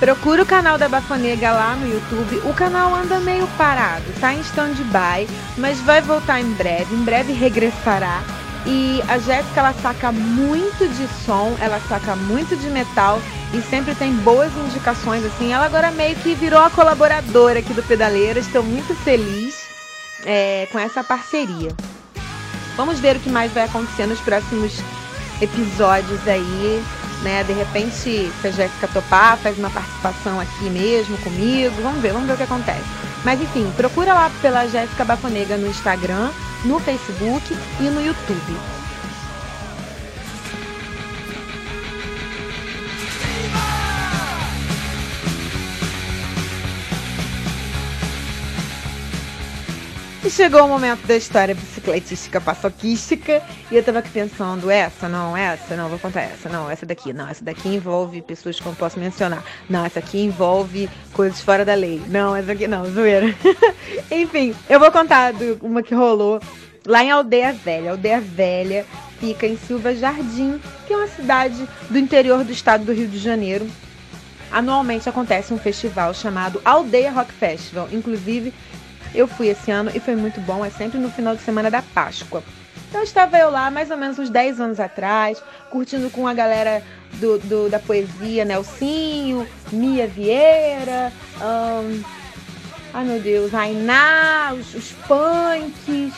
Procura 0.00 0.42
o 0.42 0.46
canal 0.46 0.76
da 0.76 0.88
Bafonega 0.88 1.52
lá 1.52 1.76
no 1.76 1.86
YouTube. 1.86 2.38
O 2.44 2.52
canal 2.52 2.92
anda 2.92 3.20
meio 3.20 3.46
parado, 3.56 4.02
tá 4.20 4.34
em 4.34 4.40
stand-by, 4.40 5.28
mas 5.56 5.78
vai 5.82 6.00
voltar 6.00 6.40
em 6.40 6.50
breve. 6.54 6.92
Em 6.92 7.04
breve 7.04 7.32
regressará. 7.32 8.20
E 8.66 9.02
a 9.08 9.18
Jéssica, 9.18 9.60
ela 9.60 9.74
saca 9.74 10.10
muito 10.10 10.88
de 10.88 11.06
som, 11.24 11.54
ela 11.60 11.78
saca 11.88 12.16
muito 12.16 12.56
de 12.56 12.68
metal 12.70 13.20
e 13.52 13.60
sempre 13.60 13.94
tem 13.94 14.14
boas 14.16 14.50
indicações, 14.56 15.24
assim. 15.24 15.52
Ela 15.52 15.66
agora 15.66 15.90
meio 15.90 16.16
que 16.16 16.34
virou 16.34 16.60
a 16.60 16.70
colaboradora 16.70 17.58
aqui 17.58 17.74
do 17.74 17.82
Pedaleiras. 17.82 18.46
Estou 18.46 18.62
muito 18.62 18.94
feliz 19.04 19.54
é, 20.24 20.66
com 20.72 20.78
essa 20.78 21.04
parceria. 21.04 21.70
Vamos 22.76 22.98
ver 23.00 23.16
o 23.16 23.20
que 23.20 23.30
mais 23.30 23.52
vai 23.52 23.64
acontecer 23.64 24.06
nos 24.06 24.20
próximos 24.20 24.80
episódios 25.40 26.26
aí, 26.26 26.82
né? 27.22 27.44
De 27.44 27.52
repente, 27.52 27.94
se 27.94 28.32
a 28.42 28.50
Jéssica 28.50 28.88
topar, 28.88 29.36
faz 29.38 29.58
uma 29.58 29.70
participação 29.70 30.40
aqui 30.40 30.70
mesmo 30.70 31.16
comigo. 31.18 31.74
Vamos 31.82 32.00
ver, 32.00 32.12
vamos 32.12 32.26
ver 32.26 32.34
o 32.34 32.36
que 32.36 32.42
acontece. 32.42 32.84
Mas 33.24 33.40
enfim, 33.40 33.70
procura 33.76 34.12
lá 34.12 34.30
pela 34.42 34.66
Jéssica 34.66 35.04
Bafonega 35.04 35.56
no 35.56 35.68
Instagram, 35.68 36.30
no 36.64 36.78
Facebook 36.80 37.54
e 37.80 37.90
no 37.90 38.00
YouTube. 38.00 38.73
Chegou 50.34 50.64
o 50.64 50.68
momento 50.68 51.06
da 51.06 51.16
história 51.16 51.54
bicicletística 51.54 52.40
paçoquística. 52.40 53.40
E 53.70 53.76
eu 53.76 53.84
tava 53.84 54.00
aqui 54.00 54.10
pensando, 54.10 54.68
essa, 54.68 55.08
não, 55.08 55.36
essa, 55.36 55.76
não, 55.76 55.88
vou 55.88 55.98
contar 55.98 56.22
essa, 56.22 56.48
não, 56.48 56.68
essa 56.68 56.84
daqui, 56.84 57.12
não, 57.12 57.28
essa 57.28 57.44
daqui 57.44 57.68
envolve 57.68 58.20
pessoas 58.20 58.58
que 58.58 58.66
eu 58.66 58.70
não 58.70 58.76
posso 58.76 58.98
mencionar. 58.98 59.44
Não, 59.70 59.84
essa 59.84 60.00
aqui 60.00 60.20
envolve 60.20 60.90
coisas 61.12 61.40
fora 61.40 61.64
da 61.64 61.74
lei. 61.74 62.02
Não, 62.08 62.34
essa 62.34 62.50
aqui 62.50 62.66
não, 62.66 62.84
zoeira. 62.84 63.32
Enfim, 64.10 64.54
eu 64.68 64.80
vou 64.80 64.90
contar 64.90 65.32
do, 65.32 65.56
uma 65.62 65.84
que 65.84 65.94
rolou 65.94 66.40
lá 66.84 67.04
em 67.04 67.12
Aldeia 67.12 67.52
Velha. 67.52 67.92
Aldeia 67.92 68.20
Velha 68.20 68.84
fica 69.20 69.46
em 69.46 69.56
Silva 69.56 69.94
Jardim, 69.94 70.60
que 70.84 70.92
é 70.92 70.96
uma 70.96 71.06
cidade 71.06 71.64
do 71.88 71.96
interior 71.96 72.42
do 72.42 72.50
estado 72.50 72.84
do 72.84 72.92
Rio 72.92 73.06
de 73.06 73.18
Janeiro. 73.18 73.68
Anualmente 74.50 75.08
acontece 75.08 75.54
um 75.54 75.58
festival 75.58 76.12
chamado 76.12 76.60
Aldeia 76.64 77.12
Rock 77.12 77.32
Festival. 77.32 77.88
Inclusive, 77.92 78.52
eu 79.14 79.28
fui 79.28 79.48
esse 79.48 79.70
ano 79.70 79.90
e 79.94 80.00
foi 80.00 80.16
muito 80.16 80.40
bom, 80.40 80.64
é 80.64 80.70
sempre 80.70 80.98
no 80.98 81.10
final 81.10 81.36
de 81.36 81.42
semana 81.42 81.70
da 81.70 81.82
Páscoa. 81.82 82.42
Então 82.88 83.02
estava 83.02 83.38
eu 83.38 83.50
lá 83.50 83.70
mais 83.70 83.90
ou 83.90 83.96
menos 83.96 84.18
uns 84.18 84.30
10 84.30 84.60
anos 84.60 84.80
atrás, 84.80 85.42
curtindo 85.70 86.10
com 86.10 86.28
a 86.28 86.34
galera 86.34 86.82
do, 87.14 87.38
do 87.38 87.68
da 87.68 87.78
poesia, 87.78 88.44
Nelsinho, 88.44 89.46
Mia 89.72 90.06
Vieira, 90.06 91.12
um, 91.40 92.02
ai 92.92 93.04
meu 93.04 93.20
Deus, 93.20 93.54
Ainá, 93.54 94.52
os, 94.54 94.74
os 94.74 94.92
punks, 95.08 96.14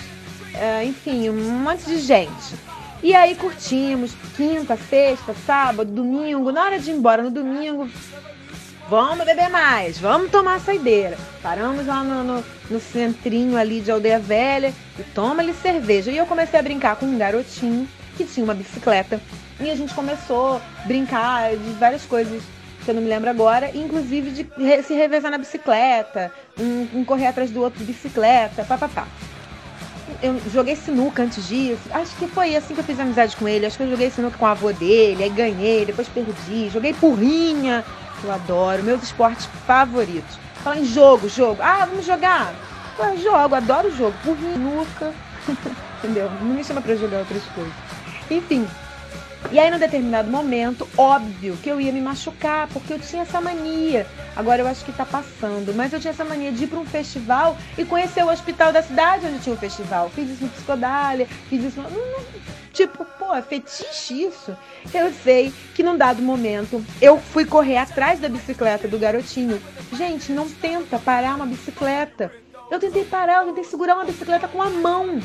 uh, 0.55 0.85
enfim, 0.85 1.31
um 1.31 1.60
monte 1.60 1.85
de 1.86 1.98
gente. 1.98 2.55
E 3.02 3.14
aí 3.14 3.35
curtimos 3.35 4.12
quinta, 4.36 4.77
sexta, 4.77 5.35
sábado, 5.47 5.90
domingo. 5.90 6.51
Na 6.51 6.64
hora 6.64 6.78
de 6.78 6.90
ir 6.90 6.94
embora 6.94 7.23
no 7.23 7.31
domingo, 7.31 7.89
vamos 8.89 9.25
beber 9.25 9.49
mais, 9.49 9.99
vamos 9.99 10.31
tomar 10.31 10.61
saideira. 10.61 11.17
Paramos 11.43 11.87
lá 11.87 12.03
no, 12.03 12.23
no, 12.23 12.45
no, 12.71 12.81
centrinho 12.81 13.57
ali 13.57 13.81
de 13.81 13.91
Aldeia 13.91 14.19
Velha 14.19 14.73
e 14.99 15.03
toma 15.15 15.43
ali 15.43 15.55
cerveja. 15.55 16.11
E 16.11 16.17
eu 16.17 16.27
comecei 16.27 16.59
a 16.59 16.63
brincar 16.63 16.97
com 16.97 17.07
um 17.07 17.19
garotinho 17.19 17.89
que 18.17 18.25
tinha 18.25 18.45
uma 18.45 18.55
bicicleta. 18.55 19.21
E 19.61 19.71
a 19.71 19.75
gente 19.75 19.95
começou 19.95 20.57
a 20.57 20.87
brincar 20.87 21.57
de 21.57 21.71
várias 21.73 22.05
coisas 22.05 22.43
que 22.85 22.91
eu 22.91 22.95
não 22.95 23.03
me 23.03 23.09
lembro 23.09 23.29
agora, 23.29 23.71
inclusive 23.77 24.31
de 24.31 24.83
se 24.85 24.95
revezar 24.95 25.31
na 25.31 25.39
bicicleta, 25.39 26.33
um, 26.59 27.01
um 27.01 27.05
correr 27.05 27.27
atrás 27.27 27.51
do 27.51 27.61
outro 27.61 27.81
de 27.81 27.85
bicicleta, 27.85 28.65
papapá. 28.65 29.09
Eu 30.23 30.41
joguei 30.53 30.77
sinuca 30.77 31.25
antes 31.25 31.49
disso. 31.49 31.83
Acho 31.91 32.15
que 32.17 32.29
foi 32.29 32.55
assim 32.55 32.75
que 32.75 32.81
eu 32.81 32.85
fiz 32.85 32.99
amizade 33.01 33.37
com 33.37 33.49
ele. 33.49 33.67
Acho 33.67 33.77
que 33.77 33.83
eu 33.83 33.91
joguei 33.91 34.09
sinuca 34.09 34.39
com 34.39 34.47
a 34.47 34.53
avô 34.53 34.73
dele, 34.73 35.25
aí 35.25 35.31
ganhei, 35.31 35.85
depois 35.85 36.07
perdi. 36.09 36.71
Joguei 36.71 36.95
porrinha, 36.95 37.85
que 38.17 38.25
eu 38.25 38.33
adoro, 38.33 38.83
meus 38.83 39.03
esportes 39.03 39.47
favoritos. 39.67 40.39
Fala 40.63 40.79
em 40.79 40.85
jogo, 40.85 41.29
jogo. 41.29 41.63
Ah, 41.63 41.87
vamos 41.87 42.05
jogar. 42.05 42.53
Eu 42.99 43.19
jogo, 43.19 43.55
adoro 43.55 43.95
jogo. 43.95 44.15
Porrinha, 44.25 44.55
sinuca. 44.55 45.13
Entendeu? 45.99 46.31
Não 46.41 46.55
me 46.55 46.65
chama 46.65 46.81
pra 46.81 46.97
jogar 46.97 47.19
outras 47.19 47.43
coisas. 47.55 47.73
Enfim, 48.31 48.67
e 49.53 49.59
aí, 49.61 49.71
num 49.71 49.79
determinado 49.79 50.29
momento, 50.29 50.89
óbvio 50.97 51.57
que 51.63 51.69
eu 51.69 51.81
ia 51.81 51.93
me 51.93 52.01
machucar, 52.01 52.67
porque 52.69 52.93
eu 52.93 52.99
tinha 52.99 53.23
essa 53.23 53.41
mania. 53.41 54.07
Agora 54.35 54.61
eu 54.61 54.67
acho 54.67 54.85
que 54.85 54.93
tá 54.93 55.05
passando, 55.05 55.73
mas 55.75 55.93
eu 55.93 56.01
tinha 56.01 56.11
essa 56.11 56.25
mania 56.25 56.51
de 56.51 56.65
ir 56.65 56.67
para 56.67 56.81
um 56.81 56.85
festival 56.85 57.57
e 57.79 57.85
conhecer 57.85 58.25
o 58.25 58.31
hospital 58.31 58.73
da 58.73 58.83
cidade 58.83 59.27
onde 59.27 59.39
tinha 59.39 59.55
o 59.55 59.59
festival. 59.59 60.11
Fiz 60.11 60.31
isso 60.31 60.45
no 60.45 60.51
Psicodália, 60.51 61.27
fiz 61.49 61.65
isso 61.65 61.81
no... 61.81 62.66
Tipo, 62.77 63.07
pô, 63.19 63.35
é 63.35 63.40
fetiche 63.40 64.24
isso. 64.24 64.55
Eu 64.93 65.11
sei 65.11 65.51
que 65.74 65.82
num 65.82 65.97
dado 65.97 66.20
momento 66.20 66.85
eu 67.01 67.19
fui 67.19 67.47
correr 67.47 67.78
atrás 67.78 68.20
da 68.20 68.28
bicicleta 68.28 68.86
do 68.86 68.98
garotinho. 68.98 69.59
Gente, 69.94 70.31
não 70.31 70.47
tenta 70.47 70.98
parar 70.98 71.36
uma 71.36 71.47
bicicleta. 71.47 72.31
Eu 72.70 72.78
tentei 72.78 73.03
parar, 73.03 73.40
eu 73.40 73.47
tentei 73.47 73.65
segurar 73.65 73.94
uma 73.94 74.05
bicicleta 74.05 74.47
com 74.47 74.61
a 74.61 74.69
mão. 74.69 75.19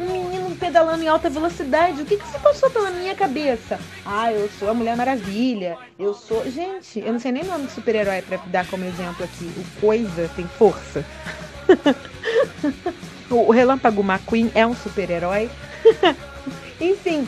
Um 0.00 0.12
menino 0.12 0.56
pedalando 0.56 1.02
em 1.02 1.08
alta 1.08 1.28
velocidade. 1.28 2.00
O 2.00 2.06
que, 2.06 2.16
que 2.16 2.26
se 2.26 2.38
passou 2.38 2.70
pela 2.70 2.90
minha 2.90 3.14
cabeça? 3.14 3.78
Ah, 4.06 4.32
eu 4.32 4.48
sou 4.58 4.70
a 4.70 4.74
Mulher 4.74 4.96
Maravilha. 4.96 5.76
Eu 5.98 6.14
sou. 6.14 6.48
Gente, 6.50 7.00
eu 7.00 7.12
não 7.12 7.20
sei 7.20 7.32
nem 7.32 7.42
o 7.42 7.48
nome 7.48 7.66
de 7.66 7.72
super-herói 7.72 8.22
pra 8.22 8.38
dar 8.46 8.66
como 8.66 8.82
exemplo 8.82 9.22
aqui. 9.24 9.44
O 9.44 9.80
Coisa 9.82 10.30
tem 10.34 10.46
força. 10.46 11.04
o 13.28 13.52
Relâmpago 13.52 14.00
McQueen 14.00 14.50
é 14.54 14.66
um 14.66 14.74
super-herói. 14.74 15.50
Enfim, 16.80 17.26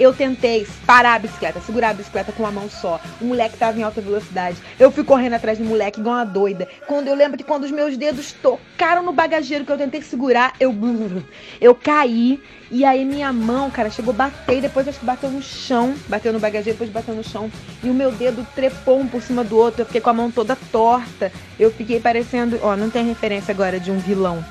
eu 0.00 0.14
tentei 0.14 0.66
parar 0.86 1.16
a 1.16 1.18
bicicleta, 1.18 1.60
segurar 1.60 1.90
a 1.90 1.94
bicicleta 1.94 2.32
com 2.32 2.42
uma 2.42 2.50
mão 2.50 2.70
só. 2.70 2.98
O 3.20 3.26
moleque 3.26 3.58
tava 3.58 3.78
em 3.78 3.82
alta 3.82 4.00
velocidade. 4.00 4.56
Eu 4.78 4.90
fui 4.90 5.04
correndo 5.04 5.34
atrás 5.34 5.58
do 5.58 5.64
moleque 5.64 6.00
igual 6.00 6.16
uma 6.16 6.24
doida. 6.24 6.66
Quando 6.86 7.08
eu 7.08 7.14
lembro 7.14 7.36
que 7.36 7.44
quando 7.44 7.64
os 7.64 7.70
meus 7.70 7.98
dedos 7.98 8.32
tocaram 8.32 9.02
no 9.02 9.12
bagageiro 9.12 9.64
que 9.64 9.70
eu 9.70 9.76
tentei 9.76 10.00
segurar, 10.00 10.54
eu 10.58 10.74
eu 11.60 11.74
caí 11.74 12.42
e 12.70 12.82
aí 12.82 13.04
minha 13.04 13.30
mão, 13.30 13.70
cara, 13.70 13.90
chegou 13.90 14.14
a 14.14 14.16
bater 14.16 14.62
depois 14.62 14.88
acho 14.88 14.98
que 14.98 15.04
bateu 15.04 15.28
no 15.28 15.42
chão, 15.42 15.94
bateu 16.08 16.32
no 16.32 16.40
bagageiro, 16.40 16.78
depois 16.78 16.90
bateu 16.90 17.14
no 17.14 17.22
chão 17.22 17.50
e 17.82 17.90
o 17.90 17.94
meu 17.94 18.10
dedo 18.10 18.46
trepou 18.54 19.00
um 19.00 19.06
por 19.06 19.20
cima 19.20 19.44
do 19.44 19.58
outro. 19.58 19.82
Eu 19.82 19.86
fiquei 19.86 20.00
com 20.00 20.08
a 20.08 20.14
mão 20.14 20.30
toda 20.30 20.56
torta. 20.56 21.30
Eu 21.58 21.70
fiquei 21.70 22.00
parecendo, 22.00 22.58
ó, 22.62 22.74
não 22.74 22.88
tem 22.88 23.04
referência 23.06 23.52
agora 23.52 23.78
de 23.78 23.90
um 23.90 23.98
vilão 23.98 24.42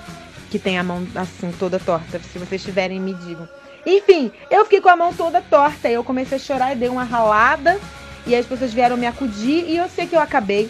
que 0.51 0.59
tem 0.59 0.77
a 0.77 0.83
mão 0.83 1.07
assim 1.15 1.51
toda 1.57 1.79
torta. 1.79 2.19
Se 2.19 2.37
vocês 2.37 2.63
tiverem, 2.63 2.99
me 2.99 3.15
digam. 3.15 3.47
Enfim, 3.85 4.31
eu 4.49 4.63
fiquei 4.65 4.81
com 4.81 4.89
a 4.89 4.95
mão 4.95 5.13
toda 5.13 5.41
torta. 5.41 5.89
Eu 5.89 6.03
comecei 6.03 6.37
a 6.37 6.41
chorar 6.41 6.73
e 6.73 6.75
dei 6.75 6.89
uma 6.89 7.03
ralada. 7.03 7.79
E 8.25 8.35
as 8.35 8.45
pessoas 8.45 8.73
vieram 8.73 8.97
me 8.97 9.07
acudir. 9.07 9.65
E 9.67 9.77
eu 9.77 9.87
sei 9.89 10.07
que 10.07 10.15
eu 10.15 10.19
acabei 10.19 10.69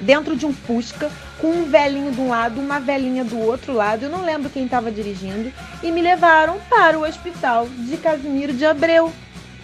dentro 0.00 0.36
de 0.36 0.44
um 0.44 0.52
Fusca 0.52 1.10
com 1.40 1.48
um 1.48 1.64
velhinho 1.64 2.12
de 2.12 2.20
um 2.20 2.28
lado, 2.28 2.60
uma 2.60 2.78
velhinha 2.80 3.24
do 3.24 3.38
outro 3.38 3.72
lado. 3.72 4.04
Eu 4.04 4.10
não 4.10 4.24
lembro 4.24 4.50
quem 4.50 4.64
estava 4.64 4.90
dirigindo. 4.90 5.52
E 5.82 5.90
me 5.90 6.02
levaram 6.02 6.58
para 6.68 6.98
o 6.98 7.04
hospital 7.04 7.66
de 7.68 7.96
Casimiro 7.96 8.52
de 8.52 8.64
Abreu. 8.64 9.12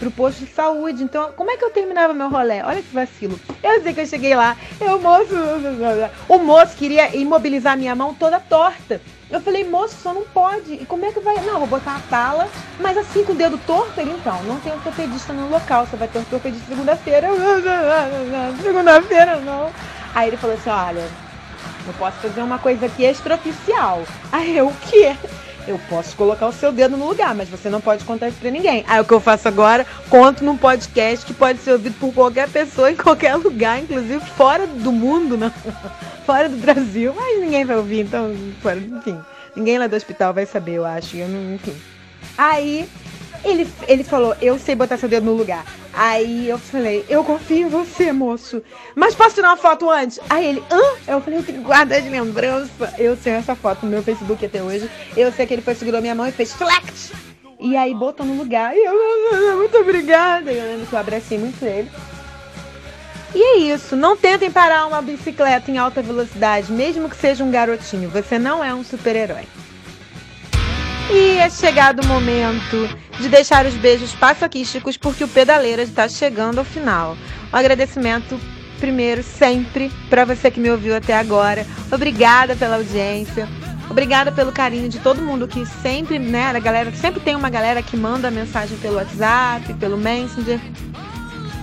Pro 0.01 0.10
posto 0.10 0.44
de 0.44 0.51
saúde. 0.51 1.05
Então, 1.05 1.31
como 1.36 1.51
é 1.51 1.56
que 1.56 1.64
eu 1.64 1.70
terminava 1.70 2.12
meu 2.12 2.28
rolê? 2.28 2.60
Olha 2.62 2.82
que 2.82 2.93
vacilo. 2.93 3.39
Eu 3.62 3.81
sei 3.82 3.94
que 3.94 4.01
eu 4.01 4.06
cheguei 4.06 4.35
lá. 4.35 4.56
Eu, 4.81 5.01
moço. 5.01 5.35
O 6.28 6.39
moço 6.39 6.77
queria 6.77 7.14
imobilizar 7.14 7.77
minha 7.77 7.94
mão 7.94 8.12
toda 8.12 8.40
torta. 8.40 9.01
Eu 9.31 9.40
falei, 9.40 9.62
moço, 9.62 9.94
só 10.02 10.12
não 10.12 10.24
pode. 10.24 10.74
E 10.74 10.85
como 10.85 11.05
é 11.05 11.12
que 11.12 11.20
vai? 11.20 11.36
Não, 11.43 11.60
vou 11.60 11.68
botar 11.68 11.97
a 11.97 12.01
tala, 12.10 12.48
mas 12.81 12.98
assim 12.98 13.24
com 13.24 13.32
o 13.32 13.36
dedo 13.36 13.59
torto, 13.64 14.01
ele 14.01 14.10
então, 14.10 14.43
não 14.43 14.59
tem 14.59 14.72
ortopedista 14.72 15.32
no 15.32 15.48
local, 15.48 15.86
você 15.86 15.97
vai 15.97 16.09
ter 16.09 16.18
ortopedista 16.18 16.66
segunda-feira. 16.66 17.28
Segunda-feira 18.60 19.36
não. 19.36 19.70
Aí 20.14 20.28
ele 20.28 20.36
falou 20.36 20.56
assim: 20.56 20.70
olha, 20.70 21.09
eu 21.86 21.94
posso 21.94 22.16
fazer 22.18 22.43
uma 22.43 22.59
coisa 22.59 22.86
aqui 22.86 23.05
extraoficial. 23.05 24.02
Aí 24.32 24.56
eu, 24.56 24.66
o 24.66 24.74
quê? 24.77 25.16
Eu 25.70 25.80
posso 25.88 26.16
colocar 26.16 26.48
o 26.48 26.52
seu 26.52 26.72
dedo 26.72 26.97
no 26.97 27.09
lugar, 27.09 27.32
mas 27.32 27.48
você 27.48 27.70
não 27.70 27.80
pode 27.80 28.05
contar 28.05 28.28
isso 28.28 28.38
pra 28.40 28.51
ninguém. 28.51 28.84
Aí 28.88 29.01
o 29.01 29.05
que 29.05 29.12
eu 29.12 29.20
faço 29.20 29.47
agora, 29.47 29.86
conto 30.09 30.44
num 30.44 30.56
podcast 30.56 31.24
que 31.24 31.32
pode 31.32 31.60
ser 31.60 31.72
ouvido 31.72 31.94
por 32.01 32.12
qualquer 32.12 32.48
pessoa 32.48 32.90
em 32.90 32.97
qualquer 32.97 33.36
lugar, 33.36 33.80
inclusive 33.80 34.18
fora 34.36 34.66
do 34.66 34.90
mundo, 34.90 35.38
não. 35.38 35.52
fora 36.26 36.48
do 36.48 36.56
Brasil, 36.56 37.14
mas 37.14 37.40
ninguém 37.40 37.64
vai 37.64 37.76
ouvir, 37.76 38.01
então, 38.01 38.32
enfim. 38.32 39.16
Ninguém 39.55 39.78
lá 39.78 39.86
do 39.86 39.94
hospital 39.94 40.34
vai 40.34 40.44
saber, 40.44 40.74
eu 40.74 40.84
acho. 40.84 41.16
Eu 41.16 41.28
não, 41.28 41.55
enfim. 41.55 41.76
Aí 42.36 42.88
ele, 43.44 43.68
ele 43.88 44.04
falou, 44.04 44.36
eu 44.40 44.58
sei 44.58 44.74
botar 44.74 44.96
seu 44.96 45.08
dedo 45.08 45.24
no 45.24 45.34
lugar. 45.34 45.64
Aí 45.92 46.48
eu 46.48 46.58
falei, 46.58 47.04
eu 47.08 47.24
confio 47.24 47.66
em 47.66 47.68
você, 47.68 48.12
moço. 48.12 48.62
Mas 48.94 49.14
posso 49.14 49.34
tirar 49.34 49.48
uma 49.48 49.56
foto 49.56 49.90
antes? 49.90 50.20
Aí 50.28 50.46
ele, 50.46 50.62
hã? 50.70 50.80
Eu 51.06 51.20
falei, 51.20 51.38
eu 51.38 51.42
tenho 51.42 51.58
que 51.58 51.64
guardar 51.64 52.00
de 52.00 52.08
lembrança. 52.08 52.94
Eu 52.98 53.16
tenho 53.16 53.36
essa 53.36 53.54
foto 53.54 53.84
no 53.84 53.90
meu 53.90 54.02
Facebook 54.02 54.44
até 54.44 54.62
hoje. 54.62 54.90
Eu 55.16 55.32
sei 55.32 55.46
que 55.46 55.54
ele 55.54 55.62
foi, 55.62 55.74
segurou 55.74 56.00
minha 56.00 56.14
mão 56.14 56.26
e 56.26 56.32
fez 56.32 56.52
flex. 56.52 57.12
E 57.58 57.76
aí 57.76 57.94
botou 57.94 58.24
no 58.24 58.36
lugar. 58.36 58.74
E 58.74 58.84
eu, 58.84 59.56
muito 59.56 59.76
obrigada. 59.78 60.52
E 60.52 60.58
eu 60.58 60.64
lembro 60.64 60.86
que 60.86 60.92
eu 60.92 60.98
abracei 60.98 61.38
muito 61.38 61.64
ele. 61.64 61.90
E 63.34 63.42
é 63.42 63.58
isso. 63.74 63.96
Não 63.96 64.16
tentem 64.16 64.50
parar 64.50 64.86
uma 64.86 65.00
bicicleta 65.00 65.70
em 65.70 65.78
alta 65.78 66.02
velocidade, 66.02 66.72
mesmo 66.72 67.08
que 67.08 67.16
seja 67.16 67.44
um 67.44 67.50
garotinho. 67.50 68.10
Você 68.10 68.38
não 68.38 68.62
é 68.62 68.74
um 68.74 68.84
super-herói. 68.84 69.46
E 71.12 71.38
é 71.38 71.50
chegado 71.50 72.02
o 72.02 72.06
momento 72.06 72.88
de 73.18 73.28
deixar 73.28 73.66
os 73.66 73.74
beijos 73.74 74.12
paçoquísticos, 74.14 74.96
porque 74.96 75.24
o 75.24 75.28
Pedaleira 75.28 75.82
está 75.82 76.08
chegando 76.08 76.58
ao 76.58 76.64
final. 76.64 77.16
Um 77.52 77.56
agradecimento 77.56 78.38
primeiro, 78.78 79.20
sempre, 79.22 79.90
para 80.08 80.24
você 80.24 80.52
que 80.52 80.60
me 80.60 80.70
ouviu 80.70 80.94
até 80.94 81.14
agora. 81.14 81.66
Obrigada 81.90 82.54
pela 82.54 82.76
audiência. 82.76 83.48
Obrigada 83.90 84.30
pelo 84.30 84.52
carinho 84.52 84.88
de 84.88 85.00
todo 85.00 85.20
mundo 85.20 85.48
que 85.48 85.66
sempre, 85.66 86.16
né, 86.16 86.44
a 86.44 86.58
galera, 86.60 86.92
sempre 86.92 87.18
tem 87.18 87.34
uma 87.34 87.50
galera 87.50 87.82
que 87.82 87.96
manda 87.96 88.30
mensagem 88.30 88.78
pelo 88.78 88.94
WhatsApp, 88.94 89.74
pelo 89.74 89.96
Messenger. 89.96 90.60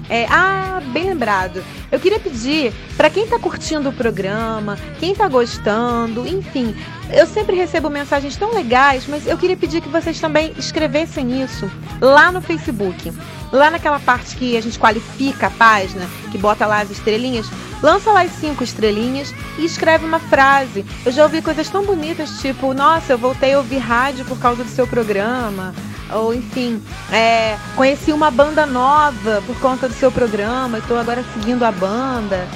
É, 0.09 0.25
ah, 0.29 0.81
bem 0.91 1.05
lembrado. 1.05 1.63
Eu 1.91 1.99
queria 1.99 2.19
pedir 2.19 2.73
para 2.95 3.09
quem 3.09 3.23
está 3.23 3.37
curtindo 3.37 3.89
o 3.89 3.93
programa, 3.93 4.77
quem 4.99 5.11
está 5.11 5.27
gostando, 5.27 6.27
enfim, 6.27 6.75
eu 7.09 7.25
sempre 7.25 7.55
recebo 7.55 7.89
mensagens 7.89 8.35
tão 8.35 8.53
legais, 8.53 9.05
mas 9.07 9.25
eu 9.27 9.37
queria 9.37 9.57
pedir 9.57 9.81
que 9.81 9.89
vocês 9.89 10.19
também 10.19 10.53
escrevessem 10.57 11.41
isso 11.41 11.69
lá 12.01 12.31
no 12.31 12.41
Facebook. 12.41 13.13
Lá 13.51 13.71
naquela 13.71 13.99
parte 13.99 14.35
que 14.35 14.57
a 14.57 14.61
gente 14.61 14.77
qualifica 14.77 15.47
a 15.47 15.51
página, 15.51 16.05
que 16.31 16.37
bota 16.37 16.65
lá 16.65 16.81
as 16.81 16.91
estrelinhas, 16.91 17.49
lança 17.81 18.11
lá 18.11 18.23
as 18.23 18.31
cinco 18.31 18.61
estrelinhas 18.61 19.33
e 19.57 19.63
escreve 19.63 20.05
uma 20.05 20.19
frase. 20.19 20.85
Eu 21.05 21.13
já 21.13 21.23
ouvi 21.23 21.41
coisas 21.41 21.69
tão 21.69 21.85
bonitas, 21.85 22.41
tipo, 22.41 22.73
nossa, 22.73 23.13
eu 23.13 23.17
voltei 23.17 23.53
a 23.53 23.57
ouvir 23.57 23.77
rádio 23.77 24.25
por 24.25 24.37
causa 24.37 24.65
do 24.65 24.69
seu 24.69 24.85
programa. 24.85 25.73
Ou 26.11 26.33
enfim, 26.33 26.81
é, 27.11 27.57
conheci 27.75 28.11
uma 28.11 28.31
banda 28.31 28.65
nova 28.65 29.43
por 29.45 29.59
conta 29.59 29.87
do 29.87 29.93
seu 29.93 30.11
programa, 30.11 30.77
estou 30.77 30.97
agora 30.97 31.23
seguindo 31.33 31.63
a 31.63 31.71
banda. 31.71 32.47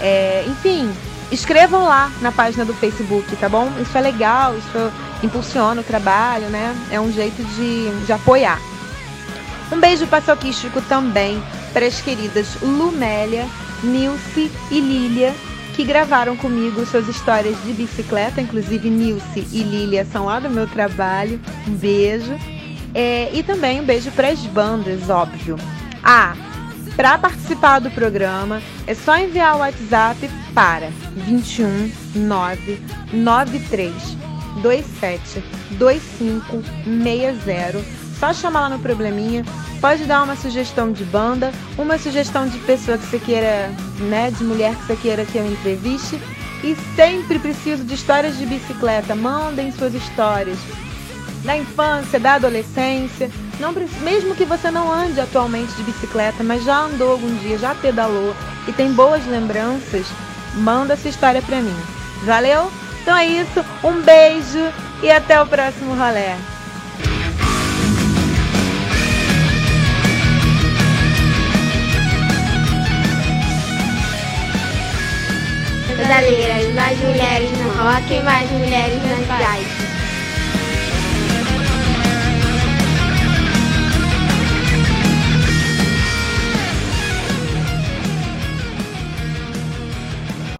É, 0.00 0.44
enfim, 0.46 0.90
escrevam 1.30 1.84
lá 1.84 2.12
na 2.20 2.30
página 2.30 2.64
do 2.64 2.74
Facebook, 2.74 3.34
tá 3.36 3.48
bom? 3.48 3.70
Isso 3.80 3.96
é 3.96 4.00
legal, 4.00 4.56
isso 4.56 4.92
impulsiona 5.22 5.80
o 5.80 5.84
trabalho, 5.84 6.48
né? 6.48 6.74
É 6.90 7.00
um 7.00 7.10
jeito 7.12 7.42
de, 7.42 8.06
de 8.06 8.12
apoiar. 8.12 8.60
Um 9.72 9.80
beijo 9.80 10.06
paçoquístico 10.06 10.80
também 10.82 11.42
para 11.72 11.86
as 11.86 12.00
queridas 12.00 12.56
Lumélia, 12.62 13.46
Nilce 13.82 14.50
e 14.70 14.80
Lília, 14.80 15.34
que 15.76 15.84
gravaram 15.84 16.36
comigo 16.36 16.84
suas 16.86 17.06
histórias 17.06 17.56
de 17.62 17.72
bicicleta. 17.72 18.40
Inclusive, 18.40 18.88
Nilce 18.88 19.46
e 19.52 19.62
Lília 19.62 20.06
são 20.10 20.24
lá 20.24 20.40
do 20.40 20.50
meu 20.50 20.66
trabalho. 20.66 21.40
Um 21.66 21.74
beijo. 21.74 22.34
É, 22.94 23.30
e 23.32 23.42
também 23.42 23.80
um 23.80 23.84
beijo 23.84 24.12
para 24.12 24.28
as 24.28 24.38
bandas, 24.40 25.10
óbvio. 25.10 25.56
Ah, 26.02 26.34
para 26.96 27.18
participar 27.18 27.78
do 27.78 27.90
programa, 27.90 28.60
é 28.86 28.94
só 28.94 29.16
enviar 29.16 29.56
o 29.56 29.60
WhatsApp 29.60 30.28
para 30.52 30.90
21 31.14 31.90
993 32.14 33.92
27 34.62 35.42
2560. 35.72 37.84
Só 38.18 38.32
chamar 38.32 38.62
lá 38.62 38.70
no 38.70 38.78
probleminha. 38.80 39.44
Pode 39.80 40.06
dar 40.06 40.24
uma 40.24 40.34
sugestão 40.34 40.90
de 40.90 41.04
banda, 41.04 41.52
uma 41.78 41.96
sugestão 41.98 42.48
de 42.48 42.58
pessoa 42.58 42.98
que 42.98 43.06
você 43.06 43.20
queira, 43.20 43.70
né, 44.00 44.32
de 44.32 44.42
mulher 44.42 44.74
que 44.74 44.86
você 44.86 44.96
queira 44.96 45.24
que 45.24 45.38
eu 45.38 45.46
entreviste. 45.46 46.20
E 46.64 46.76
sempre 46.96 47.38
preciso 47.38 47.84
de 47.84 47.94
histórias 47.94 48.36
de 48.36 48.44
bicicleta. 48.44 49.14
Mandem 49.14 49.70
suas 49.70 49.94
histórias 49.94 50.58
da 51.44 51.56
infância, 51.56 52.18
da 52.18 52.34
adolescência. 52.34 53.30
Não, 53.58 53.72
mesmo 54.02 54.34
que 54.34 54.44
você 54.44 54.70
não 54.70 54.92
ande 54.92 55.20
atualmente 55.20 55.72
de 55.72 55.82
bicicleta, 55.82 56.44
mas 56.44 56.64
já 56.64 56.82
andou 56.82 57.12
algum 57.12 57.34
dia, 57.38 57.58
já 57.58 57.74
pedalou 57.74 58.34
e 58.66 58.72
tem 58.72 58.92
boas 58.92 59.24
lembranças, 59.26 60.06
manda 60.54 60.94
essa 60.94 61.08
história 61.08 61.42
pra 61.42 61.60
mim. 61.60 61.76
Valeu? 62.24 62.70
Então 63.02 63.16
é 63.16 63.26
isso, 63.26 63.64
um 63.82 64.02
beijo 64.02 64.72
e 65.02 65.10
até 65.10 65.40
o 65.40 65.46
próximo 65.46 65.94
rolê. 65.94 66.34
Pedaleiras, 75.96 76.74
mais 76.74 76.98
mulheres 77.00 77.50
no 77.58 77.70
rock, 77.70 78.22
mais 78.22 78.50
mulheres 78.52 79.02
nas 79.02 79.26
bikes. 79.26 79.97